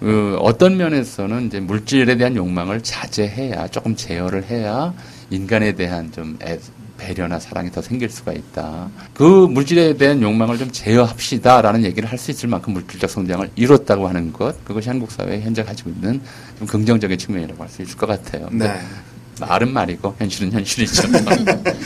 [0.00, 4.92] 그 어떤 면에서는 이제 물질에 대한 욕망을 자제해야 조금 제어를 해야
[5.30, 6.58] 인간에 대한 좀 애-
[6.96, 8.88] 배려나 사랑이 더 생길 수가 있다.
[9.14, 14.32] 그 물질에 대한 욕망을 좀 제어합시다라는 얘기를 할 수 있을 만큼 물질적 성장을 이뤘다고 하는
[14.32, 16.20] 것, 그것이 한국 사회에 현재 가지고 있는
[16.58, 18.48] 좀 긍정적인 측면이라고 할 수 있을 것 같아요.
[18.50, 18.80] 네.
[19.40, 21.02] 말은 말이고 현실은 현실이죠.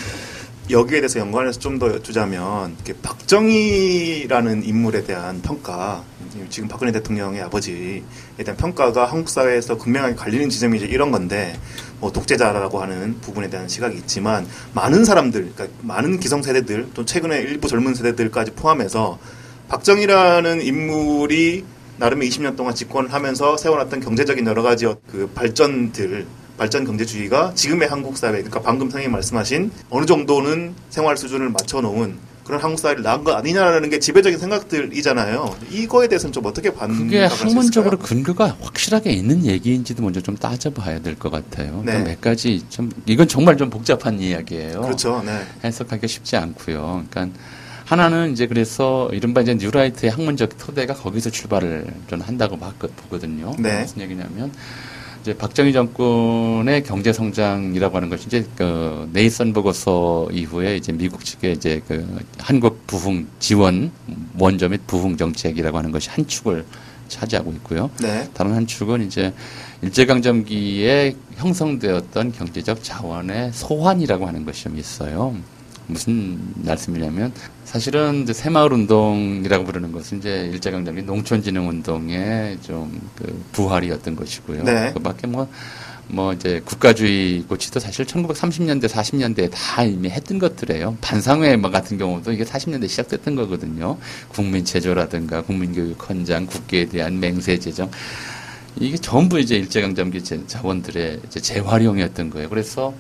[0.71, 6.03] 여기에 대해서 연관해서 좀 더 여쭈자면 박정희라는 인물에 대한 평가
[6.49, 8.03] 지금 박근혜 대통령의 아버지에
[8.39, 11.59] 대한 평가가 한국 사회에서 극명하게 갈리는 지점이 이제 이런 건데
[12.01, 17.39] 뭐 독재자라고 하는 부분에 대한 시각이 있지만 많은 사람들 그러니까 많은 기성 세대들 또 최근에
[17.41, 19.19] 일부 젊은 세대들까지 포함해서
[19.69, 21.65] 박정희라는 인물이
[21.99, 26.27] 나름의 20년 동안 집권을 하면서 세워놨던 경제적인 여러 가지 그 발전들
[26.59, 32.61] 발전 경제주의가 지금의 한국 사회, 그러니까 방금 선생님 말씀하신 어느 정도는 생활 수준을 맞춰놓은 그런
[32.61, 35.57] 한국 사회를 낳은 거 아니냐라는 게 지배적인 생각들이잖아요.
[35.71, 37.99] 이거에 대해서는 좀 어떻게 반응할 그게 수 학문적으로?
[37.99, 41.83] 근거가 확실하게 있는 얘기인지도 먼저 좀 따져봐야 될 것 같아요.
[41.85, 42.03] 네.
[42.03, 44.81] 몇 가지 좀 이건 정말 좀 복잡한 이야기예요.
[44.81, 45.23] 그렇죠.
[45.25, 45.41] 네.
[45.63, 47.05] 해석하기 쉽지 않고요.
[47.11, 47.39] 그러니까
[47.85, 53.55] 하나는 이제 그래서 이른바 이제 뉴라이트의 학문적 토대가 거기서 출발을 저는 한다고 보거든요.
[53.59, 53.83] 네.
[53.83, 54.51] 무슨 얘기냐면
[55.23, 61.53] 이제 박정희 정권의 경제 성장이라고 하는 것이 이제 그 네이선 보고서 이후에 이제 미국 측의
[61.53, 62.05] 이제 그
[62.39, 63.93] 한국 부흥 지원
[64.37, 66.65] 원조 및 부흥 정책이라고 하는 것이 한 축을
[67.07, 67.89] 차지하고 있고요.
[68.01, 68.29] 네.
[68.35, 69.33] 다른 한 축은 이제
[69.83, 75.37] 일제강점기에 형성되었던 경제적 자원의 소환이라고 하는 것이 좀 있어요.
[75.87, 77.33] 무슨 말씀이냐면
[77.73, 84.63] 사실은 이제 새마을 운동이라고 부르는 것은 이제 일제강점기 농촌진흥 운동의 좀 그 부활이었던 것이고요.
[84.65, 84.93] 네.
[84.93, 85.49] 그밖에 뭐,
[86.09, 90.97] 뭐 이제 국가주의 고치도 사실 1930년대, 40년대에 다 이미 했던 것들이에요.
[91.01, 93.97] 반상회 뭐 같은 경우도 이게 40년대 시작됐던 거거든요.
[94.29, 97.91] 국민체조라든가 국민교육 헌장, 국기에 대한 맹세 제정.
[98.79, 102.49] 이게 전부 이제 일제강점기 제- 자원들의 이제 재활용이었던 거예요.
[102.49, 102.93] 그래서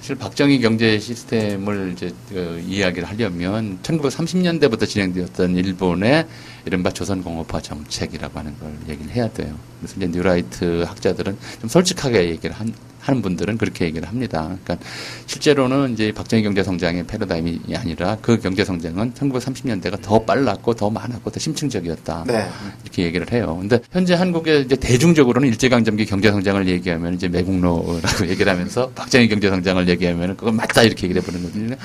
[0.00, 6.26] 사실 박정희 경제 시스템을 이제 그 이야기를 하려면 1930년대부터 진행되었던 일본의
[6.64, 9.54] 이른바 조선공업화 정책이라고 하는 걸 얘기를 해야 돼요.
[9.78, 14.56] 그래서 이제 뉴라이트 학자들은 좀 솔직하게 얘기를 한, 하는 분들은 그렇게 얘기를 합니다.
[14.62, 14.86] 그러니까
[15.26, 21.30] 실제로는 이제 박정희 경제 성장의 패러다임이 아니라 그 경제 성장은 1930년대가 더 빨랐고 더 많았고
[21.30, 22.24] 더 심층적이었다.
[22.26, 22.48] 네.
[22.84, 23.56] 이렇게 얘기를 해요.
[23.60, 29.48] 근데 현재 한국의 이제 대중적으로는 일제강점기 경제 성장을 얘기하면 이제 매국노라고 얘기를 하면서 박정희 경제
[29.48, 31.76] 성장을 얘기하면 그건 맞다 이렇게 얘기를 해버리는 거거든요.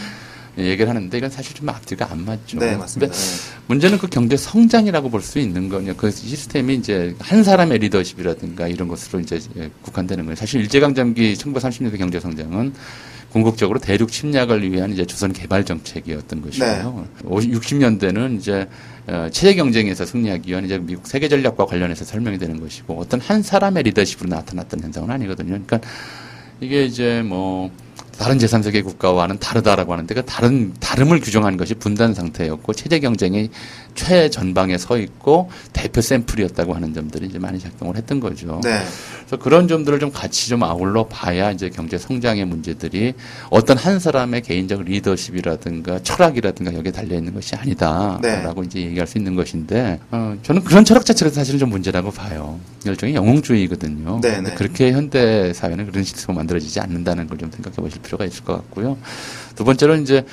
[0.58, 2.60] 얘기를 하는데 이건 사실 좀 앞뒤가 안 맞죠.
[2.60, 3.12] 네, 맞습니다.
[3.14, 3.28] 근데
[3.68, 5.94] 문제는 그 경제 성장이라고 볼 수 있는 거냐.
[5.94, 10.36] 그 시스템이 이제 한 사람의 리더십이라든가 이런 것으로 이제 예, 국한되는 거예요.
[10.36, 12.74] 사실 일제강점기 1930년대 경제 성장은
[13.32, 17.08] 궁극적으로 대륙 침략을 위한 이제 조선 개발 정책이었던 것이고요.
[17.26, 18.68] 60년대는 이제
[19.08, 23.44] 어, 체제 경쟁에서 승리하기 위한 이제 미국 세계 전략과 관련해서 설명이 되는 것이고 어떤 한
[23.44, 25.50] 사람의 리더십으로 나타났던 현상은 아니거든요.
[25.50, 25.80] 그러니까
[26.62, 27.70] 이게 이제 뭐
[28.18, 33.50] 다른 제3세계 국가와는 다르다라고 하는데 그 다른 다름을 규정한 것이 분단 상태였고 체제 경쟁이
[33.94, 38.60] 최전방에 서 있고 대표 샘플이었다고 하는 점들이 이제 많이 작동을 했던 거죠.
[38.64, 38.82] 네.
[39.20, 43.14] 그래서 그런 점들을 좀 같이 좀 아울러 봐야 이제 경제 성장의 문제들이
[43.50, 49.36] 어떤 한 사람의 개인적 리더십이라든가 철학이라든가 여기에 달려 있는 것이 아니다라고 이제 얘기할 수 있는
[49.36, 52.60] 것인데 어, 저는 그런 철학 자체가 사실은 좀 문제라고 봐요.
[52.86, 54.20] 일종의 영웅주의거든요.
[54.22, 54.54] 네, 네.
[54.56, 58.98] 그렇게 현대 사회는 그런 시스템으로 만들어지지 않는다는 걸 좀 생각해 보실 필요가 있을 것 같고요.
[59.56, 60.24] 두 번째로 이제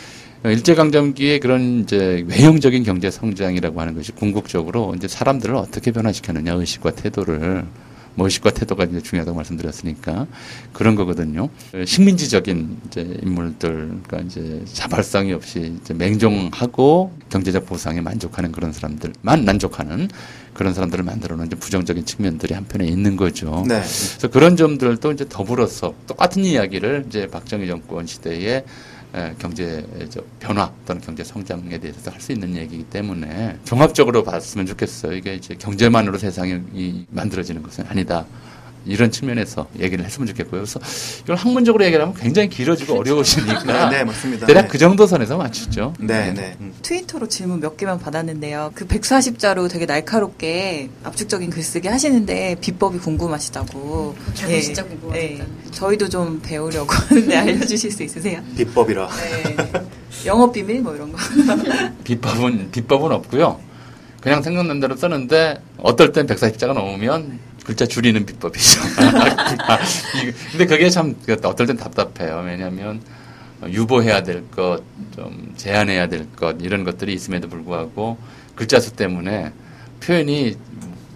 [0.45, 7.65] 일제강점기의 그런 이제 외형적인 경제 성장이라고 하는 것이 궁극적으로 이제 사람들을 어떻게 변화시켰느냐 의식과 태도를
[8.15, 10.27] 뭐 의식과 태도가 이제 중요하다고 말씀드렸으니까
[10.73, 11.49] 그런 거거든요.
[11.85, 20.09] 식민지적인 이제 인물들, 그러니까 이제 자발성이 없이 이제 맹종하고 경제적 보상에 만족하는 그런 사람들만 만족하는
[20.55, 23.65] 그런 사람들을 만들어놓은 이제 부정적인 측면들이 한편에 있는 거죠.
[23.67, 23.81] 네.
[23.81, 28.65] 그래서 그런 점들도 이제 더불어서 똑같은 이야기를 이제 박정희 정권 시대에 에,
[29.39, 35.15] 경제적 변화 또는 경제 성장에 대해서 할 수 있는 얘기이기 때문에 종합적으로 봤으면 좋겠어요.
[35.15, 38.25] 이게 이제 경제만으로 세상이 이- 만들어지는 것은 아니다.
[38.85, 40.63] 이런 측면에서 얘기를 했으면 좋겠고요.
[40.63, 40.81] 그래서
[41.23, 44.47] 이걸 학문적으로 얘기를 하면 굉장히 길어지고 어려우시니까 네, 네, 맞습니다.
[44.47, 44.69] 대략 네.
[44.69, 45.95] 그 정도 선에서 맞추죠.
[45.99, 46.57] 네, 네.
[46.61, 46.73] 음.
[46.83, 48.73] 트위터로 질문 몇 개만 받았는데요.
[48.75, 54.17] 그 140자로 되게 날카롭게 압축적인 글쓰기 하시는데 비법이 궁금하시다고.
[54.35, 55.45] 저도 예, 진짜 궁금하니까.
[55.71, 58.41] 저희도 좀 배우려고 하는데 알려주실 수 있으세요?
[58.57, 59.09] 비법이라.
[59.09, 59.57] 네.
[60.27, 61.19] 영업 비밀 뭐 이런 거.
[62.05, 63.61] 비법은 비법은 없고요.
[64.21, 68.81] 그냥 생각난 대로 쓰는데 어떨 땐 140자가 넘으면 글자 줄이는 비법이죠.
[70.25, 72.43] 이- 근데 그게 참 어떨 땐 답답해요.
[72.45, 73.01] 왜냐하면
[73.69, 74.83] 유보해야 될 것,
[75.15, 78.19] 좀 제한해야 될 것 이런 것들이 있음에도 불구하고
[78.57, 79.53] 글자 수 때문에
[80.01, 80.57] 표현이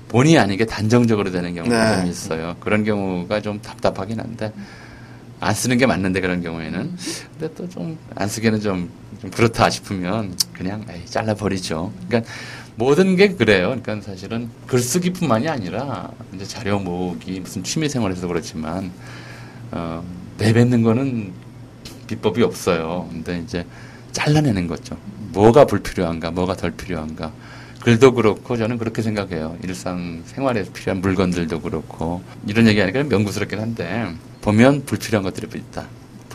[0.09, 2.01] 본의 아니게 단정적으로 되는 경우가 네.
[2.03, 2.57] 좀 있어요.
[2.61, 4.53] 그런 경우가 좀 답답하긴 한데
[5.41, 6.97] 안 쓰는 게 맞는데 그런 경우에는
[7.39, 8.89] 근데 또 좀 안 쓰기는 좀,
[9.21, 11.93] 좀 그렇다 싶으면 그냥 에이, 잘라버리죠.
[12.09, 12.31] 그러니까
[12.77, 13.69] 모든 게 그래요.
[13.69, 18.93] 그러니까 사실은 글쓰기뿐만이 아니라 이제 자료 모으기 무슨 취미 생활에서 그렇지만
[19.73, 20.05] 어,
[20.39, 21.33] 내뱉는 거는
[22.07, 23.09] 비법이 없어요.
[23.11, 23.67] 근데 이제
[24.13, 24.97] 잘라내는 거죠.
[25.33, 27.33] 뭐가 불필요한가, 뭐가 덜 필요한가.
[27.81, 29.57] 글도 그렇고 저는 그렇게 생각해요.
[29.63, 34.13] 일상 생활에서 필요한 물건들도 그렇고 이런 얘기하니까 명구스럽긴 한데
[34.43, 35.87] 보면 불필요한 것들이 있다.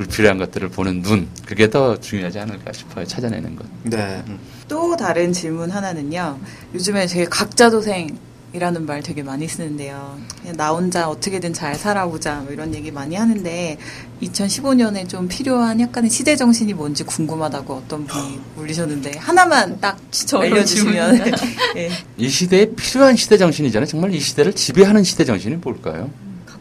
[0.02, 3.06] 불필요한 것들을 보는 눈 그게 더 중요하지 않을까 싶어요.
[3.06, 3.66] 찾아내는 것.
[3.84, 4.24] 네.
[4.28, 4.40] 음.
[4.68, 6.40] 또 다른 질문 하나는요.
[6.74, 8.18] 요즘에 되게 각자 도생
[8.54, 10.20] 이라는 말 되게 많이 쓰는데요.
[10.42, 13.78] 그냥 나 혼자 어떻게든 잘 살아보자 뭐 이런 얘기 많이 하는데
[14.22, 19.98] 2015년에 좀 필요한 약간의 시대 정신이 뭔지 궁금하다고 어떤 분이 물리셨는데 하나만 딱
[20.34, 21.32] 알려주시면
[21.78, 21.92] 예.
[22.18, 23.88] 이 시대에 필요한 시대 정신이잖아요.
[23.88, 26.10] 정말 이 시대를 지배하는 시대 정신이 뭘까요?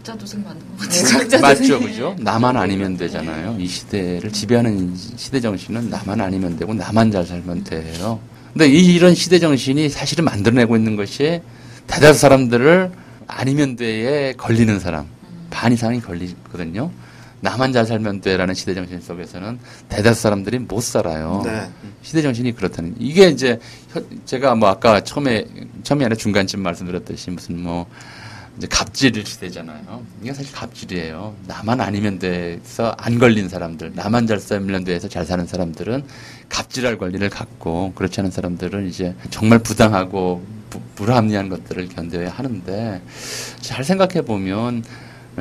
[0.02, 1.04] 작자 도생 맞는 것 같아요.
[1.06, 1.78] 작자 맞죠.
[1.80, 2.16] 그죠?
[2.18, 3.56] 나만 아니면 되잖아요.
[3.58, 8.18] 이 시대를 지배하는 시대 정신은 나만 아니면 되고 나만 잘 살면 돼요.
[8.52, 11.40] 근데 이, 이런 시대 정신이 사실은 만들어내고 있는 것이
[11.86, 12.90] 대다수 사람들을
[13.26, 15.06] 아니면 돼에 걸리는 사람
[15.50, 16.90] 반 이상이 걸리거든요.
[17.42, 21.42] 나만 잘 살면 돼라는 시대 정신 속에서는 대다수 사람들이 못 살아요.
[21.44, 21.68] 네.
[22.02, 23.58] 시대 정신이 그렇다는 이게 이제
[23.92, 25.44] 현- 제가 뭐 아까 처음에
[25.82, 27.86] 처음에 아니라 중간쯤 말씀드렸듯이 무슨 뭐
[28.60, 30.02] 이제 갑질 시대잖아요.
[30.20, 31.34] 이게 사실 갑질이에요.
[31.46, 36.04] 나만 아니면 돼서 안 걸린 사람들, 나만 잘 살면 돼서 잘 사는 사람들은
[36.50, 43.00] 갑질할 권리를 갖고 그렇지 않은 사람들은 이제 정말 부당하고 부- 불합리한 것들을 견뎌야 하는데
[43.62, 44.84] 잘 생각해 보면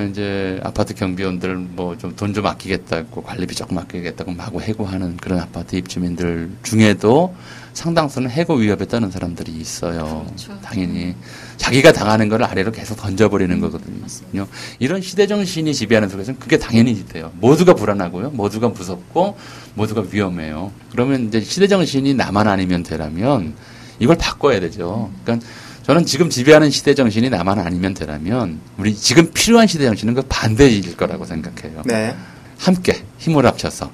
[0.09, 5.75] 이제 아파트 경비원들 뭐 좀 돈 좀 아끼겠다고 관리비 조금 아끼겠다고 마구 해고하는 그런 아파트
[5.75, 7.35] 입주민들 중에도
[7.73, 10.23] 상당수는 해고 위협에 떠는 사람들이 있어요.
[10.25, 10.57] 그렇죠.
[10.61, 11.15] 당연히
[11.59, 14.47] 자기가 당하는 걸 아래로 계속 던져버리는 거거든요.
[14.79, 17.31] 이런 시대 정신이 지배하는 속에서는 그게 당연히 돼요.
[17.35, 18.31] 모두가 불안하고요.
[18.31, 19.37] 모두가 무섭고
[19.75, 20.71] 모두가 위험해요.
[20.91, 23.53] 그러면 이제 시대 정신이 나만 아니면 되라면
[23.99, 25.11] 이걸 바꿔야 되죠.
[25.23, 25.45] 그러니까
[25.83, 30.95] 저는 지금 지배하는 시대 정신이 나만 아니면 되라면 우리 지금 필요한 시대 정신은 그 반대일
[30.95, 31.83] 거라고 생각해요.
[31.85, 32.15] 네.
[32.57, 33.91] 함께 힘을 합쳐서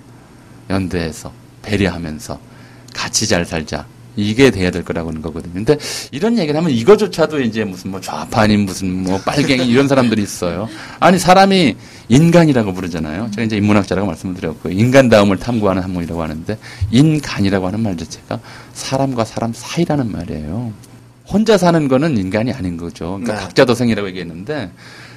[0.69, 1.31] 연대해서
[1.63, 2.39] 배려하면서
[2.93, 3.87] 같이 잘 살자.
[4.15, 5.53] 이게 돼야 될 거라고 하는 거거든요.
[5.53, 5.77] 근데
[6.11, 10.69] 이런 얘기를 하면 이거조차도 이제 무슨 뭐 좌파님 무슨 뭐 빨갱이 이런 사람들이 있어요.
[10.99, 11.75] 아니 사람이
[12.09, 13.31] 인간이라고 부르잖아요.
[13.31, 16.57] 제가 이제 인문학자라고 말씀을 드렸고 인간다움을 탐구하는 학문이라고 하는데
[16.91, 18.39] 인간이라고 하는 말 자체가
[18.73, 20.73] 사람과 사람 사이라는 말이에요.
[21.27, 23.19] 혼자 사는 거는 인간이 아닌 거죠.
[23.21, 23.39] 그러니까 네.
[23.41, 24.71] 각자도생이라고 얘기했는데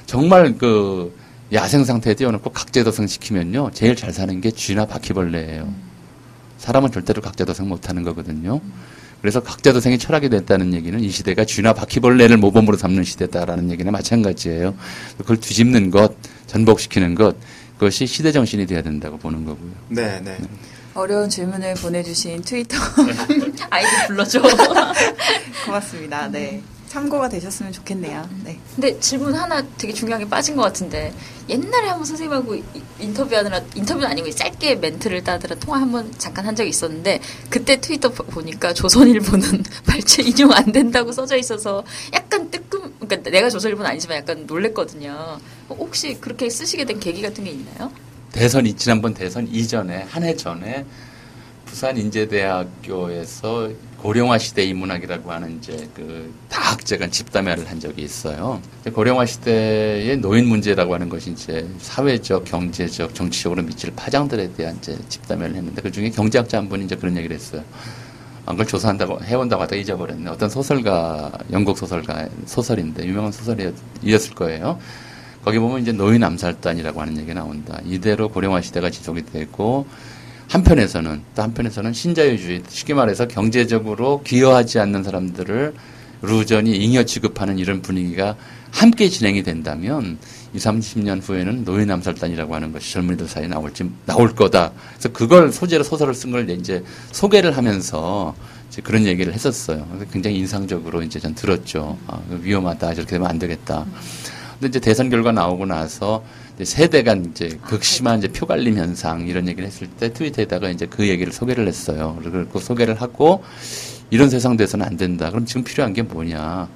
[0.07, 1.15] 정말 그
[1.53, 5.88] 야생 상태에 띄워놓고 각자도생 시키면요 제일 잘 사는 게 쥐나 바퀴벌레예요.
[6.59, 8.61] 사람은 절대로 각자도생 못하는 거거든요.
[9.21, 14.75] 그래서 각자도생이 철학이 됐다는 얘기는 이 시대가 쥐나 바퀴벌레를 모범으로 삼는 시대다라는 얘기나 마찬가지예요.
[15.19, 16.15] 그걸 뒤집는 것,
[16.47, 17.37] 전복시키는 것,
[17.79, 19.71] 그것이 시대 정신이 돼야 된다고 보는 거고요.
[19.89, 20.39] 네, 네.
[20.95, 22.77] 어려운 질문을 보내주신 트위터
[23.71, 24.43] 아이디 불러줘.
[25.65, 26.29] 고맙습니다.
[26.29, 26.61] 네.
[26.89, 28.29] 참고가 되셨으면 좋겠네요.
[28.45, 28.59] 네.
[28.75, 31.13] 근데 질문 하나 되게 중요한 게 빠진 것 같은데
[31.49, 32.63] 옛날에 한번 선생님하고 이-
[33.01, 37.21] 인터뷰하느라 인터뷰는 아니고 짧게 멘트를 따더라 통화 한번 잠깐 한 적이 있었는데
[37.51, 41.85] 그때 트위터 보- 보니까 조선일보는 발췌 인용 안 된다고 써져 있어서
[42.15, 45.39] 약간 뜨끔 그러니까 내가 조선일보는 아니지만 약간 놀랬거든요.
[45.69, 47.93] 어, 혹시 그렇게 쓰시게 된 계기 같은 게 있나요?
[48.33, 50.85] 대선 이- 지난번 대선 이전에 한 해 전에
[51.67, 58.63] 부산 인제대학교에서 고령화 시대 인문학이라고 하는 이제 그 다학제간 집담회를 한 적이 있어요.
[58.95, 65.57] 고령화 시대의 노인 문제라고 하는 것이 이제 사회적, 경제적, 정치적으로 미칠 파장들에 대한 이제 집담회를
[65.57, 67.65] 했는데 그 중에 경제학자 한 분이 이제 그런 얘기를 했어요.
[68.47, 70.31] 아, 그걸 조사한다고 해온다고 하다가 잊어버렸네.
[70.31, 74.79] 어떤 소설가, 영국 소설가 소설인데 유명한 소설이었을 거예요.
[75.45, 77.81] 거기 보면 이제 노인 암살단이라고 하는 얘기가 나온다.
[77.85, 79.87] 이대로 고령화 시대가 지속이 되고
[80.49, 85.75] 한편에서는 또 한편에서는 신자유주의 쉽게 말해서 경제적으로 기여하지 않는 사람들을
[86.23, 88.35] 루전이 잉여 취급하는 이런 분위기가
[88.71, 90.19] 함께 진행이 된다면
[90.55, 94.73] 2, 30년 후에는 노인 암살단이라고 하는 것이 젊은이들 사이에 나올지 나올 거다.
[94.93, 96.83] 그래서 그걸 소재로 소설을 쓴 걸 이제
[97.13, 98.35] 소개를 하면서
[98.69, 99.87] 이제 그런 얘기를 했었어요.
[100.13, 101.99] 굉장히 인상적으로 이제 전 들었죠.
[102.07, 102.95] 아, 위험하다.
[102.95, 103.87] 저렇게 되면 안 되겠다.
[104.55, 106.25] 근데 이제 대선 결과 나오고 나서
[106.65, 111.33] 세대 간 이제 극심한 이제 표갈림 현상 이런 얘기를 했을 때 트위터에다가 이제 그 얘기를
[111.33, 112.19] 소개를 했어요.
[112.21, 113.45] 그리고 그 소개를 하고
[114.11, 115.31] 이런 세상 돼서는 안 된다.
[115.31, 116.69] 그럼 지금 필요한 게 뭐냐?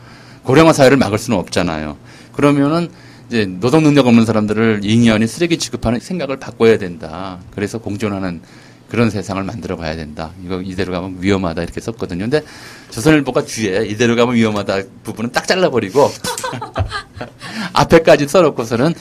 [0.44, 1.96] 고령화 사회를 막을 수는 없잖아요.
[2.32, 2.90] 그러면은
[3.28, 7.38] 이제 노동 능력 없는 사람들을 잉여니 쓰레기 취급하는 생각을 바꿔야 된다.
[7.54, 8.42] 그래서 공존하는
[8.92, 10.32] 그런 세상을 만들어 가야 된다.
[10.44, 12.24] 이거 이대로 가면 위험하다 이렇게 썼거든요.
[12.24, 12.42] 근데
[12.90, 16.10] 조선일보가 뒤에 이대로 가면 위험하다 부분은 딱 잘라버리고
[17.72, 18.92] 앞에까지 써놓고서는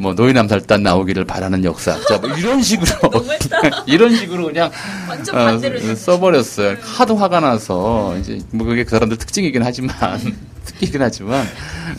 [0.00, 2.86] 뭐 노인 암살단 나오기를 바라는 역사학자 뭐 이런 식으로
[3.86, 4.70] 이런 식으로 그냥
[5.08, 5.94] 완전 어.
[5.94, 6.76] 써버렸어요.
[6.80, 9.94] 하도 화가 나서 이제 뭐 그게 그 사람들 특징이긴 하지만
[10.64, 11.46] 특기긴 하지만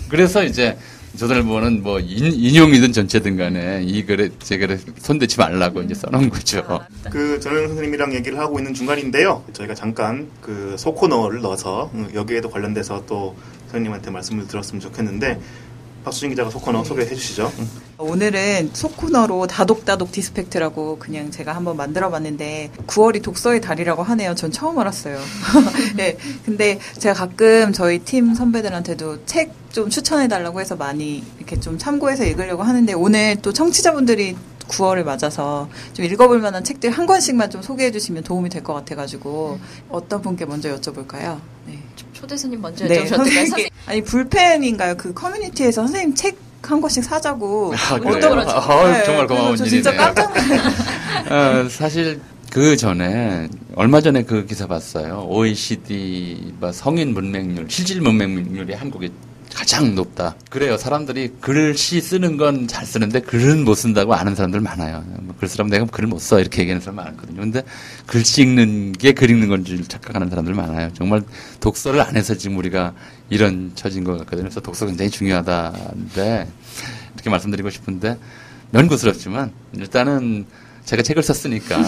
[0.10, 0.78] 그래서 이제
[1.18, 6.64] 조선일보는 뭐 인, 인용이든 전체든 간에 이 글에 제 글에 손대지 말라고 이제 써놓은 거죠.
[7.12, 9.44] 그 전우용 선생님이랑 얘기를 하고 있는 중간인데요.
[9.52, 13.36] 저희가 잠깐 그 소코너를 넣어서 음, 여기에도 관련돼서 또
[13.66, 15.40] 선생님한테 말씀을 들었으면 좋겠는데
[16.04, 17.52] 박수진 기자가 소코너 소개해 주시죠.
[17.60, 17.70] 음.
[18.00, 24.34] 오늘은 소코너로 다독다독 디스팩트라고 그냥 제가 한번 만들어 봤는데 9월이 독서의 달이라고 하네요.
[24.36, 25.20] 전 처음 알았어요.
[25.96, 26.18] 네.
[26.46, 32.26] 근데 제가 가끔 저희 팀 선배들한테도 책 좀 추천해 달라고 해서 많이 이렇게 좀 참고해서
[32.26, 34.36] 읽으려고 하는데 오늘 또 청취자분들이
[34.68, 39.60] 9월을 맞아서 좀 읽어볼 만한 책들 한 권씩만 좀 소개해 주시면 도움이 될 것 같아가지고
[39.90, 41.40] 어떤 분께 먼저 여쭤볼까요?
[41.68, 41.80] 네.
[42.22, 43.18] 초대선님 먼저 네, 여쭤보셔도 될까요?
[43.18, 44.96] 선생님께 아니 불펜인가요?
[44.96, 47.74] 그 커뮤니티에서 선생님 책 한 권씩 사자고.
[47.76, 48.00] 아?
[48.00, 48.30] 그래요?
[48.30, 48.50] 그러죠.
[48.52, 49.84] 아, 네, 정말 고마운 저 일이네요.
[49.84, 50.32] 진짜 깜짝
[51.32, 55.26] 어, 사실 그 전에 얼마 전에 그 기사 봤어요.
[55.28, 59.12] OECD 뭐 성인 문맹률, 실질 문맹률이 한국이
[59.54, 60.36] 가장 높다.
[60.50, 60.78] 그래요.
[60.78, 65.04] 사람들이 글씨 쓰는 건 잘 쓰는데 글은 못 쓴다고 아는 사람들 많아요.
[65.22, 66.40] 뭐글 쓰라면 내가 글을 못 써.
[66.40, 67.42] 이렇게 얘기하는 사람 많거든요.
[67.42, 67.64] 근데
[68.08, 70.92] 글씨 읽는 게 글 읽는 건 줄 착각하는 사람들 많아요.
[70.94, 71.22] 정말
[71.60, 72.94] 독서를 안 해서 지금 우리가
[73.30, 74.44] 이런 처진 것 같거든요.
[74.44, 76.48] 그래서 독서 굉장히 중요하다는데
[77.16, 78.18] 이렇게 말씀드리고 싶은데
[78.72, 80.46] 면구스럽지만 일단은
[80.86, 81.78] 제가 책을 썼으니까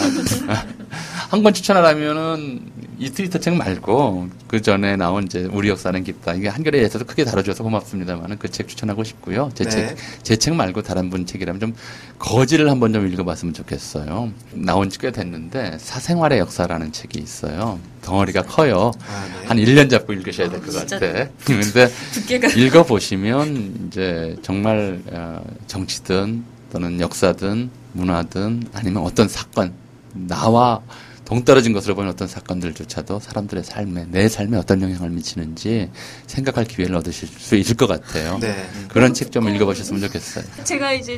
[1.33, 2.61] 한 권 추천하라면은
[2.99, 6.35] 이 트위터 책 말고 그 전에 나온 이제 우리 역사는 깊다.
[6.35, 9.49] 이게 한겨레에서도 크게 다뤄줘서 고맙습니다만은 그 책 추천하고 싶고요.
[9.55, 9.95] 제 네.
[9.95, 11.73] 책제책 말고 다른 분 책이라면 좀
[12.19, 14.31] 거지를 한번 좀 읽어봤으면 좋겠어요.
[14.53, 17.79] 나온 지 꽤 됐는데 사생활의 역사라는 책이 있어요.
[18.03, 18.91] 덩어리가 커요.
[19.07, 19.47] 아, 네.
[19.47, 20.71] 한 1년 잡고 읽으셔야 될 아, 것.
[20.87, 20.99] 같아.
[21.45, 22.49] 근데 두께가.
[22.49, 29.73] 읽어보시면 이제 정말 어, 정치든 또는 역사든 문화든 아니면 어떤 사건
[30.13, 30.79] 나와
[31.25, 35.89] 동떨어진 것으로 보는 어떤 사건들조차도 사람들의 삶에 내 삶에 어떤 영향을 미치는지
[36.27, 38.37] 생각할 기회를 얻으실 수 있을 것 같아요.
[38.39, 38.65] 네.
[38.89, 40.43] 그런 책 좀 읽어보셨으면 좋겠어요.
[40.63, 41.17] 제가 이제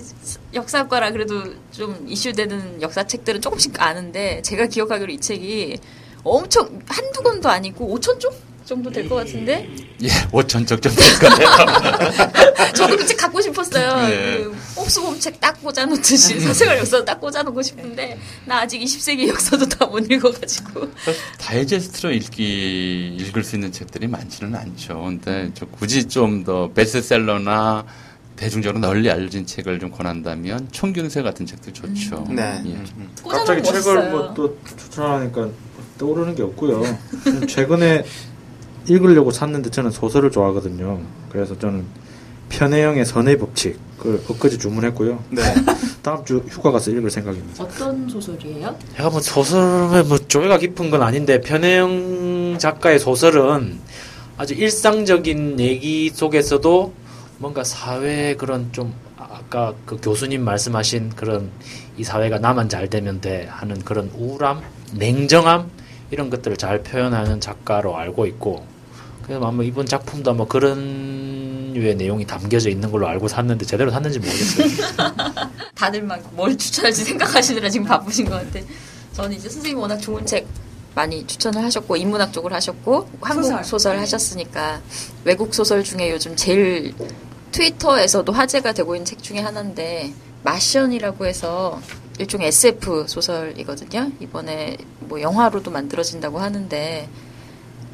[0.53, 5.78] 역사과라 그래도 좀 이슈되는 역사책들은 조금씩 아는데 제가 기억하기로 이 책이
[6.24, 8.34] 엄청 한두 권도 아니고 5천 쪽
[8.66, 9.70] 정도 될 것 같은데
[10.01, 11.47] 예, 5천 쪽좀 될까요?
[12.74, 14.07] 저도 그 책 갖고 싶었어요.
[14.09, 14.38] 네.
[14.43, 20.09] 그 옥수범책 딱 꽂아놓듯이 사생활 역사도 딱 꽂아놓고 싶은데 나 아직 20세기 역사도 다 못
[20.11, 20.89] 읽어가지고
[21.39, 24.99] 다이제스트로 읽기 읽을 수 있는 책들이 많지는 않죠.
[25.03, 27.86] 근데 저 굳이 좀 더 베스트셀러나
[28.36, 32.26] 대중적으로 널리 알려진 책을 좀 권한다면 총균세 같은 책도 좋죠.
[32.30, 32.61] 네.
[32.66, 32.70] 예.
[32.72, 33.09] 음.
[33.28, 34.09] 갑자기 꽂아놓으면 책을.
[34.11, 35.49] 뭐 또 추천하니까
[35.97, 36.84] 떠오르는 게 없고요.
[37.47, 38.03] 최근에
[38.88, 41.00] 읽으려고 샀는데 저는 소설을 좋아하거든요.
[41.30, 41.86] 그래서 저는
[42.50, 45.24] 편혜영의 선의 법칙 그걸 엊그제 주문했고요.
[45.32, 45.42] 네.
[46.02, 47.64] 다음 주 휴가 가서 읽을 생각입니다.
[47.64, 48.76] 어떤 소설이에요?
[48.96, 53.80] 제가 뭐 소설에 뭐 조예가 깊은 건 아닌데 편혜영 작가의 소설은
[54.38, 56.94] 아주 일상적인 얘기 속에서도
[57.40, 61.50] 뭔가 사회 그런 좀 아까 그 교수님 말씀하신 그런
[61.98, 64.62] 이 사회가 나만 잘 되면 돼 하는 그런 우울함,
[64.94, 65.70] 냉정함
[66.12, 68.66] 이런 것들을 잘 표현하는 작가로 알고 있고
[69.26, 74.19] 그래서 아마 이번 작품도 아마 그런 류의 내용이 담겨져 있는 걸로 알고 샀는데 제대로 샀는지
[74.19, 74.67] 모르겠어요.
[75.76, 78.65] 다들 막 뭘 추천할지 생각하시느라 지금 바쁘신 것 같아.
[79.13, 80.45] 저는 이제 선생님 워낙 좋은 책
[80.93, 83.63] 많이 추천을 하셨고 인문학 쪽을 하셨고 한국 소설.
[83.63, 84.82] 소설, 하셨으니까
[85.26, 86.93] 외국 소설 중에 요즘 제일
[87.51, 90.13] 트위터에서도 화제가 되고 있는 책 중에 하나인데
[90.43, 91.82] 마션이라고 해서
[92.19, 94.11] 일종의 SF 소설이거든요.
[94.19, 97.09] 이번에 뭐 영화로도 만들어진다고 하는데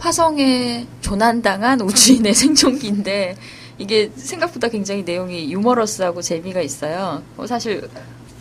[0.01, 3.37] 화성에 조난당한 우주인의 생존기인데
[3.77, 7.21] 이게 생각보다 굉장히 내용이 유머러스하고 재미가 있어요.
[7.37, 7.87] 어, 사실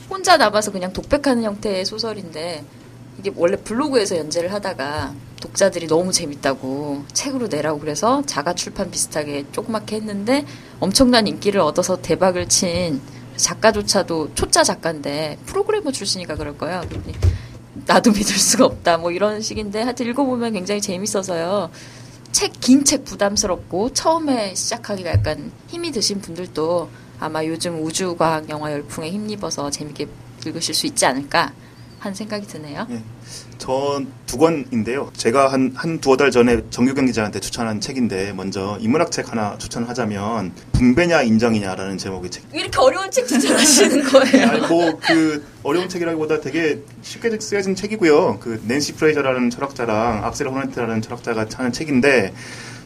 [0.09, 2.65] 혼자 남아서 그냥 독백하는 형태의 소설인데
[3.19, 9.97] 이게 원래 블로그에서 연재를 하다가 독자들이 너무 재밌다고 책으로 내라고 그래서 자가 출판 비슷하게 조그맣게
[9.97, 10.47] 했는데
[10.81, 13.01] 엄청난 인기를 얻어서 대박을 친
[13.37, 16.83] 작가조차도 초짜 작가인데 프로그래머 출신이가 그럴 거예요.
[17.91, 18.99] 나도 믿을 수가 없다.
[18.99, 21.71] 뭐 이런 식인데 하여튼 읽어보면 굉장히 재밌어서요.
[22.31, 26.89] 책, 긴 책 부담스럽고 처음에 시작하기가 약간 힘이 드신 분들도
[27.19, 30.07] 아마 요즘 우주과학 영화 열풍에 힘입어서 재밌게
[30.47, 31.53] 읽으실 수 있지 않을까
[31.99, 32.87] 하는 생각이 드네요.
[33.61, 35.11] 전 두 권인데요.
[35.17, 40.53] 제가 한, 한 두어 달 전에 정규경 기자한테 추천한 책인데, 먼저 인문학 책 하나 추천하자면,
[40.71, 42.45] 분배냐 인정이냐라는 제목의 책.
[42.53, 44.47] 왜 이렇게 어려운 책 추천하시는 거예요?
[44.47, 48.39] 아니, 뭐, 그, 어려운 책이라기보다 되게 쉽게 쓰여진 책이고요.
[48.39, 52.33] 그, 낸시 프레이저라는 철학자랑 악셀 호네트라는 철학자가 하는 책인데,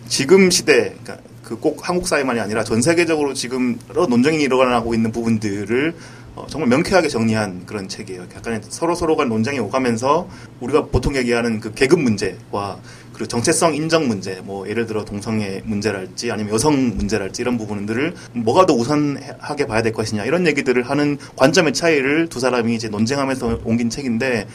[0.08, 5.12] 지금 시대, 그러니까 그 꼭 한국 사회만이 아니라 전 세계적으로 지금 여러 논쟁이 일어나고 있는
[5.12, 5.94] 부분들을
[6.34, 8.22] 어, 정말 명쾌하게 정리한 그런 책이에요.
[8.34, 10.28] 약간 서로 서로가 논쟁이 오가면서
[10.60, 12.78] 우리가 보통 얘기하는 그 계급 문제와
[13.12, 18.66] 그리고 정체성 인정 문제, 뭐 예를 들어 동성애 문제랄지 아니면 여성 문제랄지 이런 부분들을 뭐가
[18.66, 23.88] 더 우선하게 봐야 될 것이냐 이런 얘기들을 하는 관점의 차이를 두 사람이 이제 논쟁하면서 옮긴
[23.88, 24.48] 책인데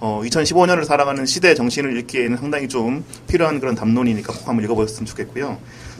[0.00, 5.58] 어, 2015년을 살아가는 시대 정신을 읽기에는 상당히 좀 필요한 그런 담론이니까 꼭 한번 읽어보셨으면 좋겠고요.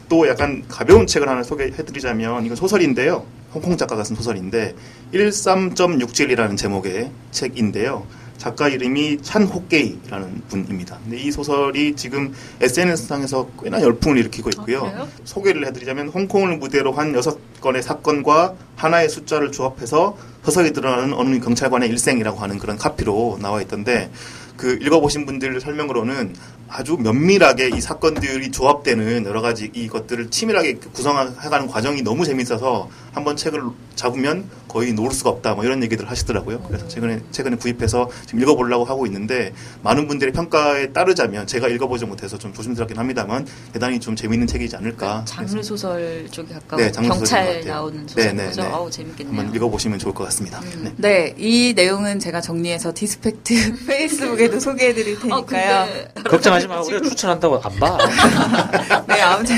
[0.08, 3.26] 또 약간 가벼운 책을 하나 소개해드리자면 이건 소설인데요.
[3.56, 4.74] 홍콩 작가가 쓴 소설인데
[5.14, 8.06] 13.67이라는 제목의 책인데요.
[8.36, 10.98] 작가 이름이 찬 호게이라는 분입니다.
[11.02, 14.84] 근데 이 소설이 지금 SNS상에서 꽤나 열풍을 일으키고 있고요.
[14.94, 15.06] 아?
[15.24, 21.88] 소개를 해드리자면 홍콩을 무대로 한 여섯 건의 사건과 하나의 숫자를 조합해서 서서히 드러나는 어느 경찰관의
[21.88, 24.10] 일생이라고 하는 그런 카피로 나와 있던데
[24.58, 26.34] 그 읽어보신 분들 설명으로는
[26.68, 33.62] 아주 면밀하게 이 사건들이 조합되는 여러 가지 이것들을 치밀하게 구성해가는 과정이 너무 재밌어서 한번 책을
[33.94, 35.54] 잡으면 거의 놓을 수가 없다.
[35.54, 36.60] 뭐 이런 얘기들 하시더라고요.
[36.68, 42.36] 그래서 최근에 최근에 구입해서 지금 읽어보려고 하고 있는데 많은 분들의 평가에 따르자면 제가 읽어보지 못해서
[42.36, 45.24] 좀 조심스럽긴 합니다만 대단히 좀 재미있는 책이지 않을까.
[45.24, 47.64] 장르 소설 쪽에 가까운 네, 경찰.
[47.64, 48.62] 나오는 네, 소설 네, 거죠.
[48.62, 48.68] 네.
[48.68, 49.38] 어우 재밌겠네요.
[49.38, 50.60] 한번 읽어보시면 좋을 것 같습니다.
[50.60, 50.94] 음.
[50.98, 51.08] 네.
[51.08, 55.88] 네, 이 내용은 제가 정리해서 디스팩트 페이스북에도 소개해드릴 어, 테니까요.
[56.12, 56.82] 근데 걱정하지 마.
[56.82, 57.96] 우리가 추천한다고 안 봐.
[59.08, 59.56] 네, 아무튼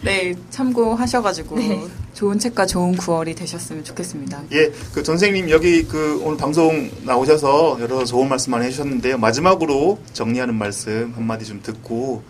[0.00, 1.84] 네 참고하셔가지고 네.
[2.16, 4.44] 좋은 책과 좋은 9월이 되셨으면 좋겠습니다.
[4.52, 9.18] 예, 그 전생님 여기 그 오늘 방송 나오셔서 여러 좋은 말씀 많이 해주셨는데요.
[9.18, 12.22] 마지막으로 정리하는 말씀 한마디 좀 듣고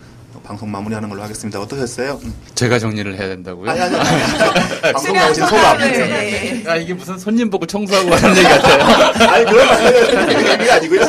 [0.43, 1.61] 방송 마무리하는 걸로 하겠습니다.
[1.61, 2.19] 어떠셨어요?
[2.21, 2.33] 음.
[2.53, 3.71] 제가 정리를 해야 된다고요?
[3.71, 4.81] 아니, 아니, 아니.
[4.93, 5.77] 방송 나오신 소감.
[5.77, 6.63] 네.
[6.67, 8.83] 아, 이게 무슨 손님 보고 청소하고 하는 얘기 같아요.
[9.31, 11.01] 아니, 그런 말이 아니고요.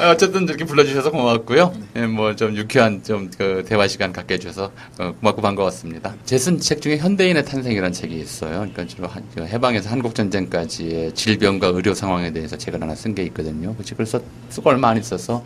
[0.00, 1.72] 아, 어쨌든 이렇게 불러주셔서 고맙고요.
[1.96, 6.14] 예, 뭐좀 유쾌한 좀 그 대화 시간 갖게 해주셔서 어, 고맙고 반가웠습니다.
[6.24, 8.58] 제 쓴 책 중에 현대인의 탄생이라는 책이 있어요.
[8.58, 13.24] 그러니까 주로 한, 그 해방에서 한국 전쟁까지의 질병과 의료 상황에 대해서 책을 하나 쓴 게
[13.24, 13.74] 있거든요.
[13.76, 14.20] 그 책을 써,
[14.50, 15.44] 쓰고 얼마 안 있어서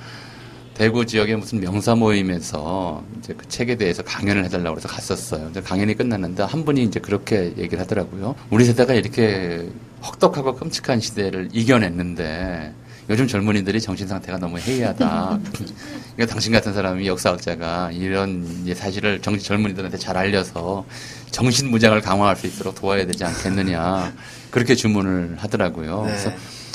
[0.75, 5.49] 대구 지역의 무슨 명사 모임에서 이제 그 책에 대해서 강연을 해달라고 해서 갔었어요.
[5.51, 8.35] 이제 강연이 끝났는데 한 분이 이제 그렇게 얘기를 하더라고요.
[8.51, 9.69] 우리 세대가 이렇게
[10.05, 12.73] 혹독하고 끔찍한 시대를 이겨냈는데
[13.11, 15.41] 요즘 젊은이들이 정신 상태가 너무 해이하다.
[16.15, 20.85] 그러니까 당신 같은 사람이 역사학자가 이런 사실을 정 젊은이들한테 잘 알려서
[21.31, 24.13] 정신 무장을 강화할 수 있도록 도와야 되지 않겠느냐.
[24.51, 26.03] 그렇게 주문을 하더라고요.
[26.05, 26.11] 네.
[26.11, 26.31] 그래서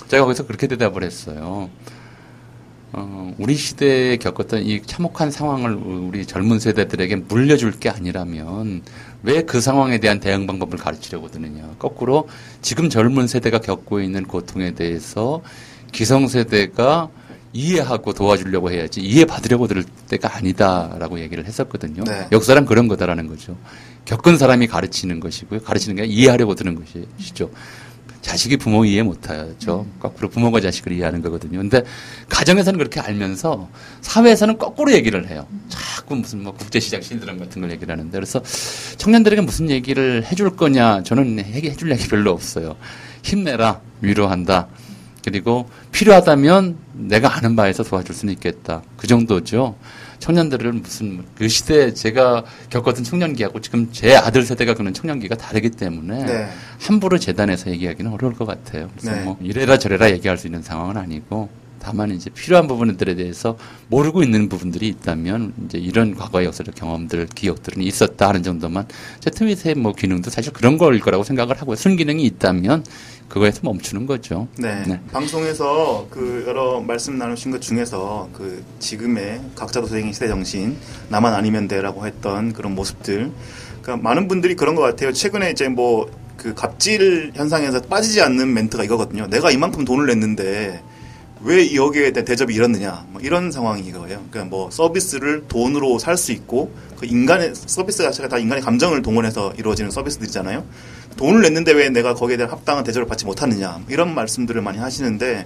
[0.08, 1.70] 제가 거기서 그렇게 대답을 했어요.
[2.94, 8.82] 어, 우리 시대에 겪었던 이 참혹한 상황을 우리 젊은 세대들에게 물려줄 게 아니라면
[9.24, 11.76] 왜 그 상황에 대한 대응 방법을 가르치려고 드느냐.
[11.80, 12.28] 거꾸로
[12.62, 15.42] 지금 젊은 세대가 겪고 있는 고통에 대해서
[15.92, 17.10] 기성세대가
[17.54, 22.04] 이해하고 도와주려고 해야지 이해받으려고 들을 때가 아니다라고 얘기를 했었거든요.
[22.04, 22.28] 네.
[22.32, 23.58] 역사란 그런 거다라는 거죠.
[24.06, 25.62] 겪은 사람이 가르치는 것이고요.
[25.62, 27.50] 가르치는 게 이해하려고 드는 것이죠.
[28.22, 29.88] 자식이 부모 이해 못하죠.
[30.00, 31.60] 거꾸로 부모가 자식을 이해하는 거거든요.
[31.60, 31.84] 근데
[32.28, 33.70] 가정에서는 그렇게 알면서
[34.02, 35.48] 사회에서는 거꾸로 얘기를 해요.
[35.70, 38.42] 자꾸 무슨 뭐 국제시장 신드롬 같은 걸 얘기를 하는데 그래서
[38.98, 42.76] 청년들에게 무슨 얘기를 해줄 거냐 저는 해- 해줄 얘기 별로 없어요.
[43.24, 44.68] 힘내라 위로한다.
[45.28, 48.82] 그리고 필요하다면 내가 아는 바에서 도와줄 수는 있겠다.
[48.96, 49.76] 그 정도죠.
[50.20, 56.24] 청년들은 무슨 그 시대 제가 겪었던 청년기하고 지금 제 아들 세대가 겪는 청년기가 다르기 때문에
[56.24, 56.48] 네.
[56.80, 58.90] 함부로 재단에서 얘기하기는 어려울 것 같아요.
[58.96, 59.24] 그래서 네.
[59.26, 61.50] 뭐 이래라 저래라 얘기할 수 있는 상황은 아니고
[61.80, 63.58] 다만 이제 필요한 부분들에 대해서
[63.90, 68.88] 모르고 있는 부분들이 있다면 이제 이런 과거의 역사적 경험들, 기억들은 있었다 하는 정도만
[69.20, 71.76] 제 트윗의 뭐 기능도 사실 그런 걸 거라고 생각을 하고요.
[71.76, 72.86] 순기능이 있다면
[73.30, 74.48] 그거에서 멈추는 거죠.
[74.58, 74.84] 네.
[74.88, 75.02] 네.
[75.12, 80.78] 방송에서 그 여러 말씀 나누신 것 중에서 그 지금의 각자 도생의 시대 정신
[81.10, 83.32] 나만 아니면 돼라고 했던 그런 모습들.
[83.82, 85.12] 그러니까 많은 분들이 그런 것 같아요.
[85.12, 89.28] 최근에 이제 뭐 그 갑질 현상에서 빠지지 않는 멘트가 이거거든요.
[89.28, 90.82] 내가 이만큼 돈을 냈는데
[91.42, 94.26] 왜 여기에 대한 대접이 이렇느냐 뭐 이런 상황이 이거예요.
[94.32, 99.54] 그러니까 뭐 서비스를 돈으로 살 수 있고 그 인간의 서비스 자체가 다 인간의 감정을 동원해서
[99.58, 100.66] 이루어지는 서비스들이잖아요.
[101.16, 105.46] 돈을 냈는데 왜 내가 거기에 대한 합당한 대접을 받지 못하느냐 뭐 이런 말씀들을 많이 하시는데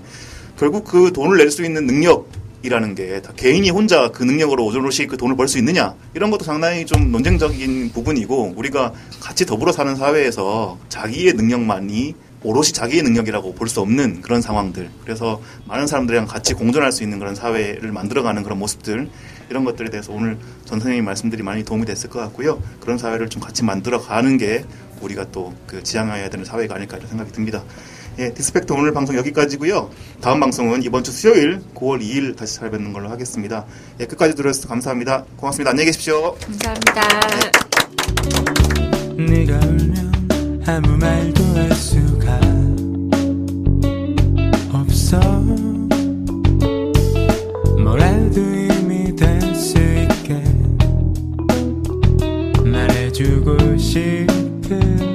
[0.57, 5.17] 결국 그 돈을 낼 수 있는 능력이라는 게 다 개인이 혼자 그 능력으로 오롯이 그
[5.17, 10.77] 돈을 벌 수 있느냐 이런 것도 상당히 좀 논쟁적인 부분이고 우리가 같이 더불어 사는 사회에서
[10.89, 14.89] 자기의 능력만이 오롯이 자기의 능력이라고 볼 수 없는 그런 상황들.
[15.03, 19.09] 그래서 많은 사람들이랑 같이 공존할 수 있는 그런 사회를 만들어가는 그런 모습들.
[19.49, 22.61] 이런 것들에 대해서 오늘 전 선생님 말씀들이 많이 도움이 됐을 것 같고요.
[22.79, 24.65] 그런 사회를 좀 같이 만들어가는 게
[25.01, 27.63] 우리가 또 그 지향해야 되는 사회가 아닐까 이런 생각이 듭니다.
[28.19, 29.89] 예, 디스팩트 오늘 방송 여기까지고요.
[30.21, 33.65] 다음 방송은 이번 주 수요일 9월 2일 다시 찾아뵙는 걸로 하겠습니다.
[34.01, 35.25] 예, 끝까지 들어주셔서 감사합니다.
[35.37, 35.71] 고맙습니다.
[35.71, 36.35] 안녕히 계십시오.
[36.35, 37.01] 감사합니다.
[40.73, 42.39] 아무 말도 할 수가
[44.71, 45.19] 없어.
[47.77, 50.41] 뭐라도 힘이 될수 있게
[52.63, 55.10] 말해주고 싶은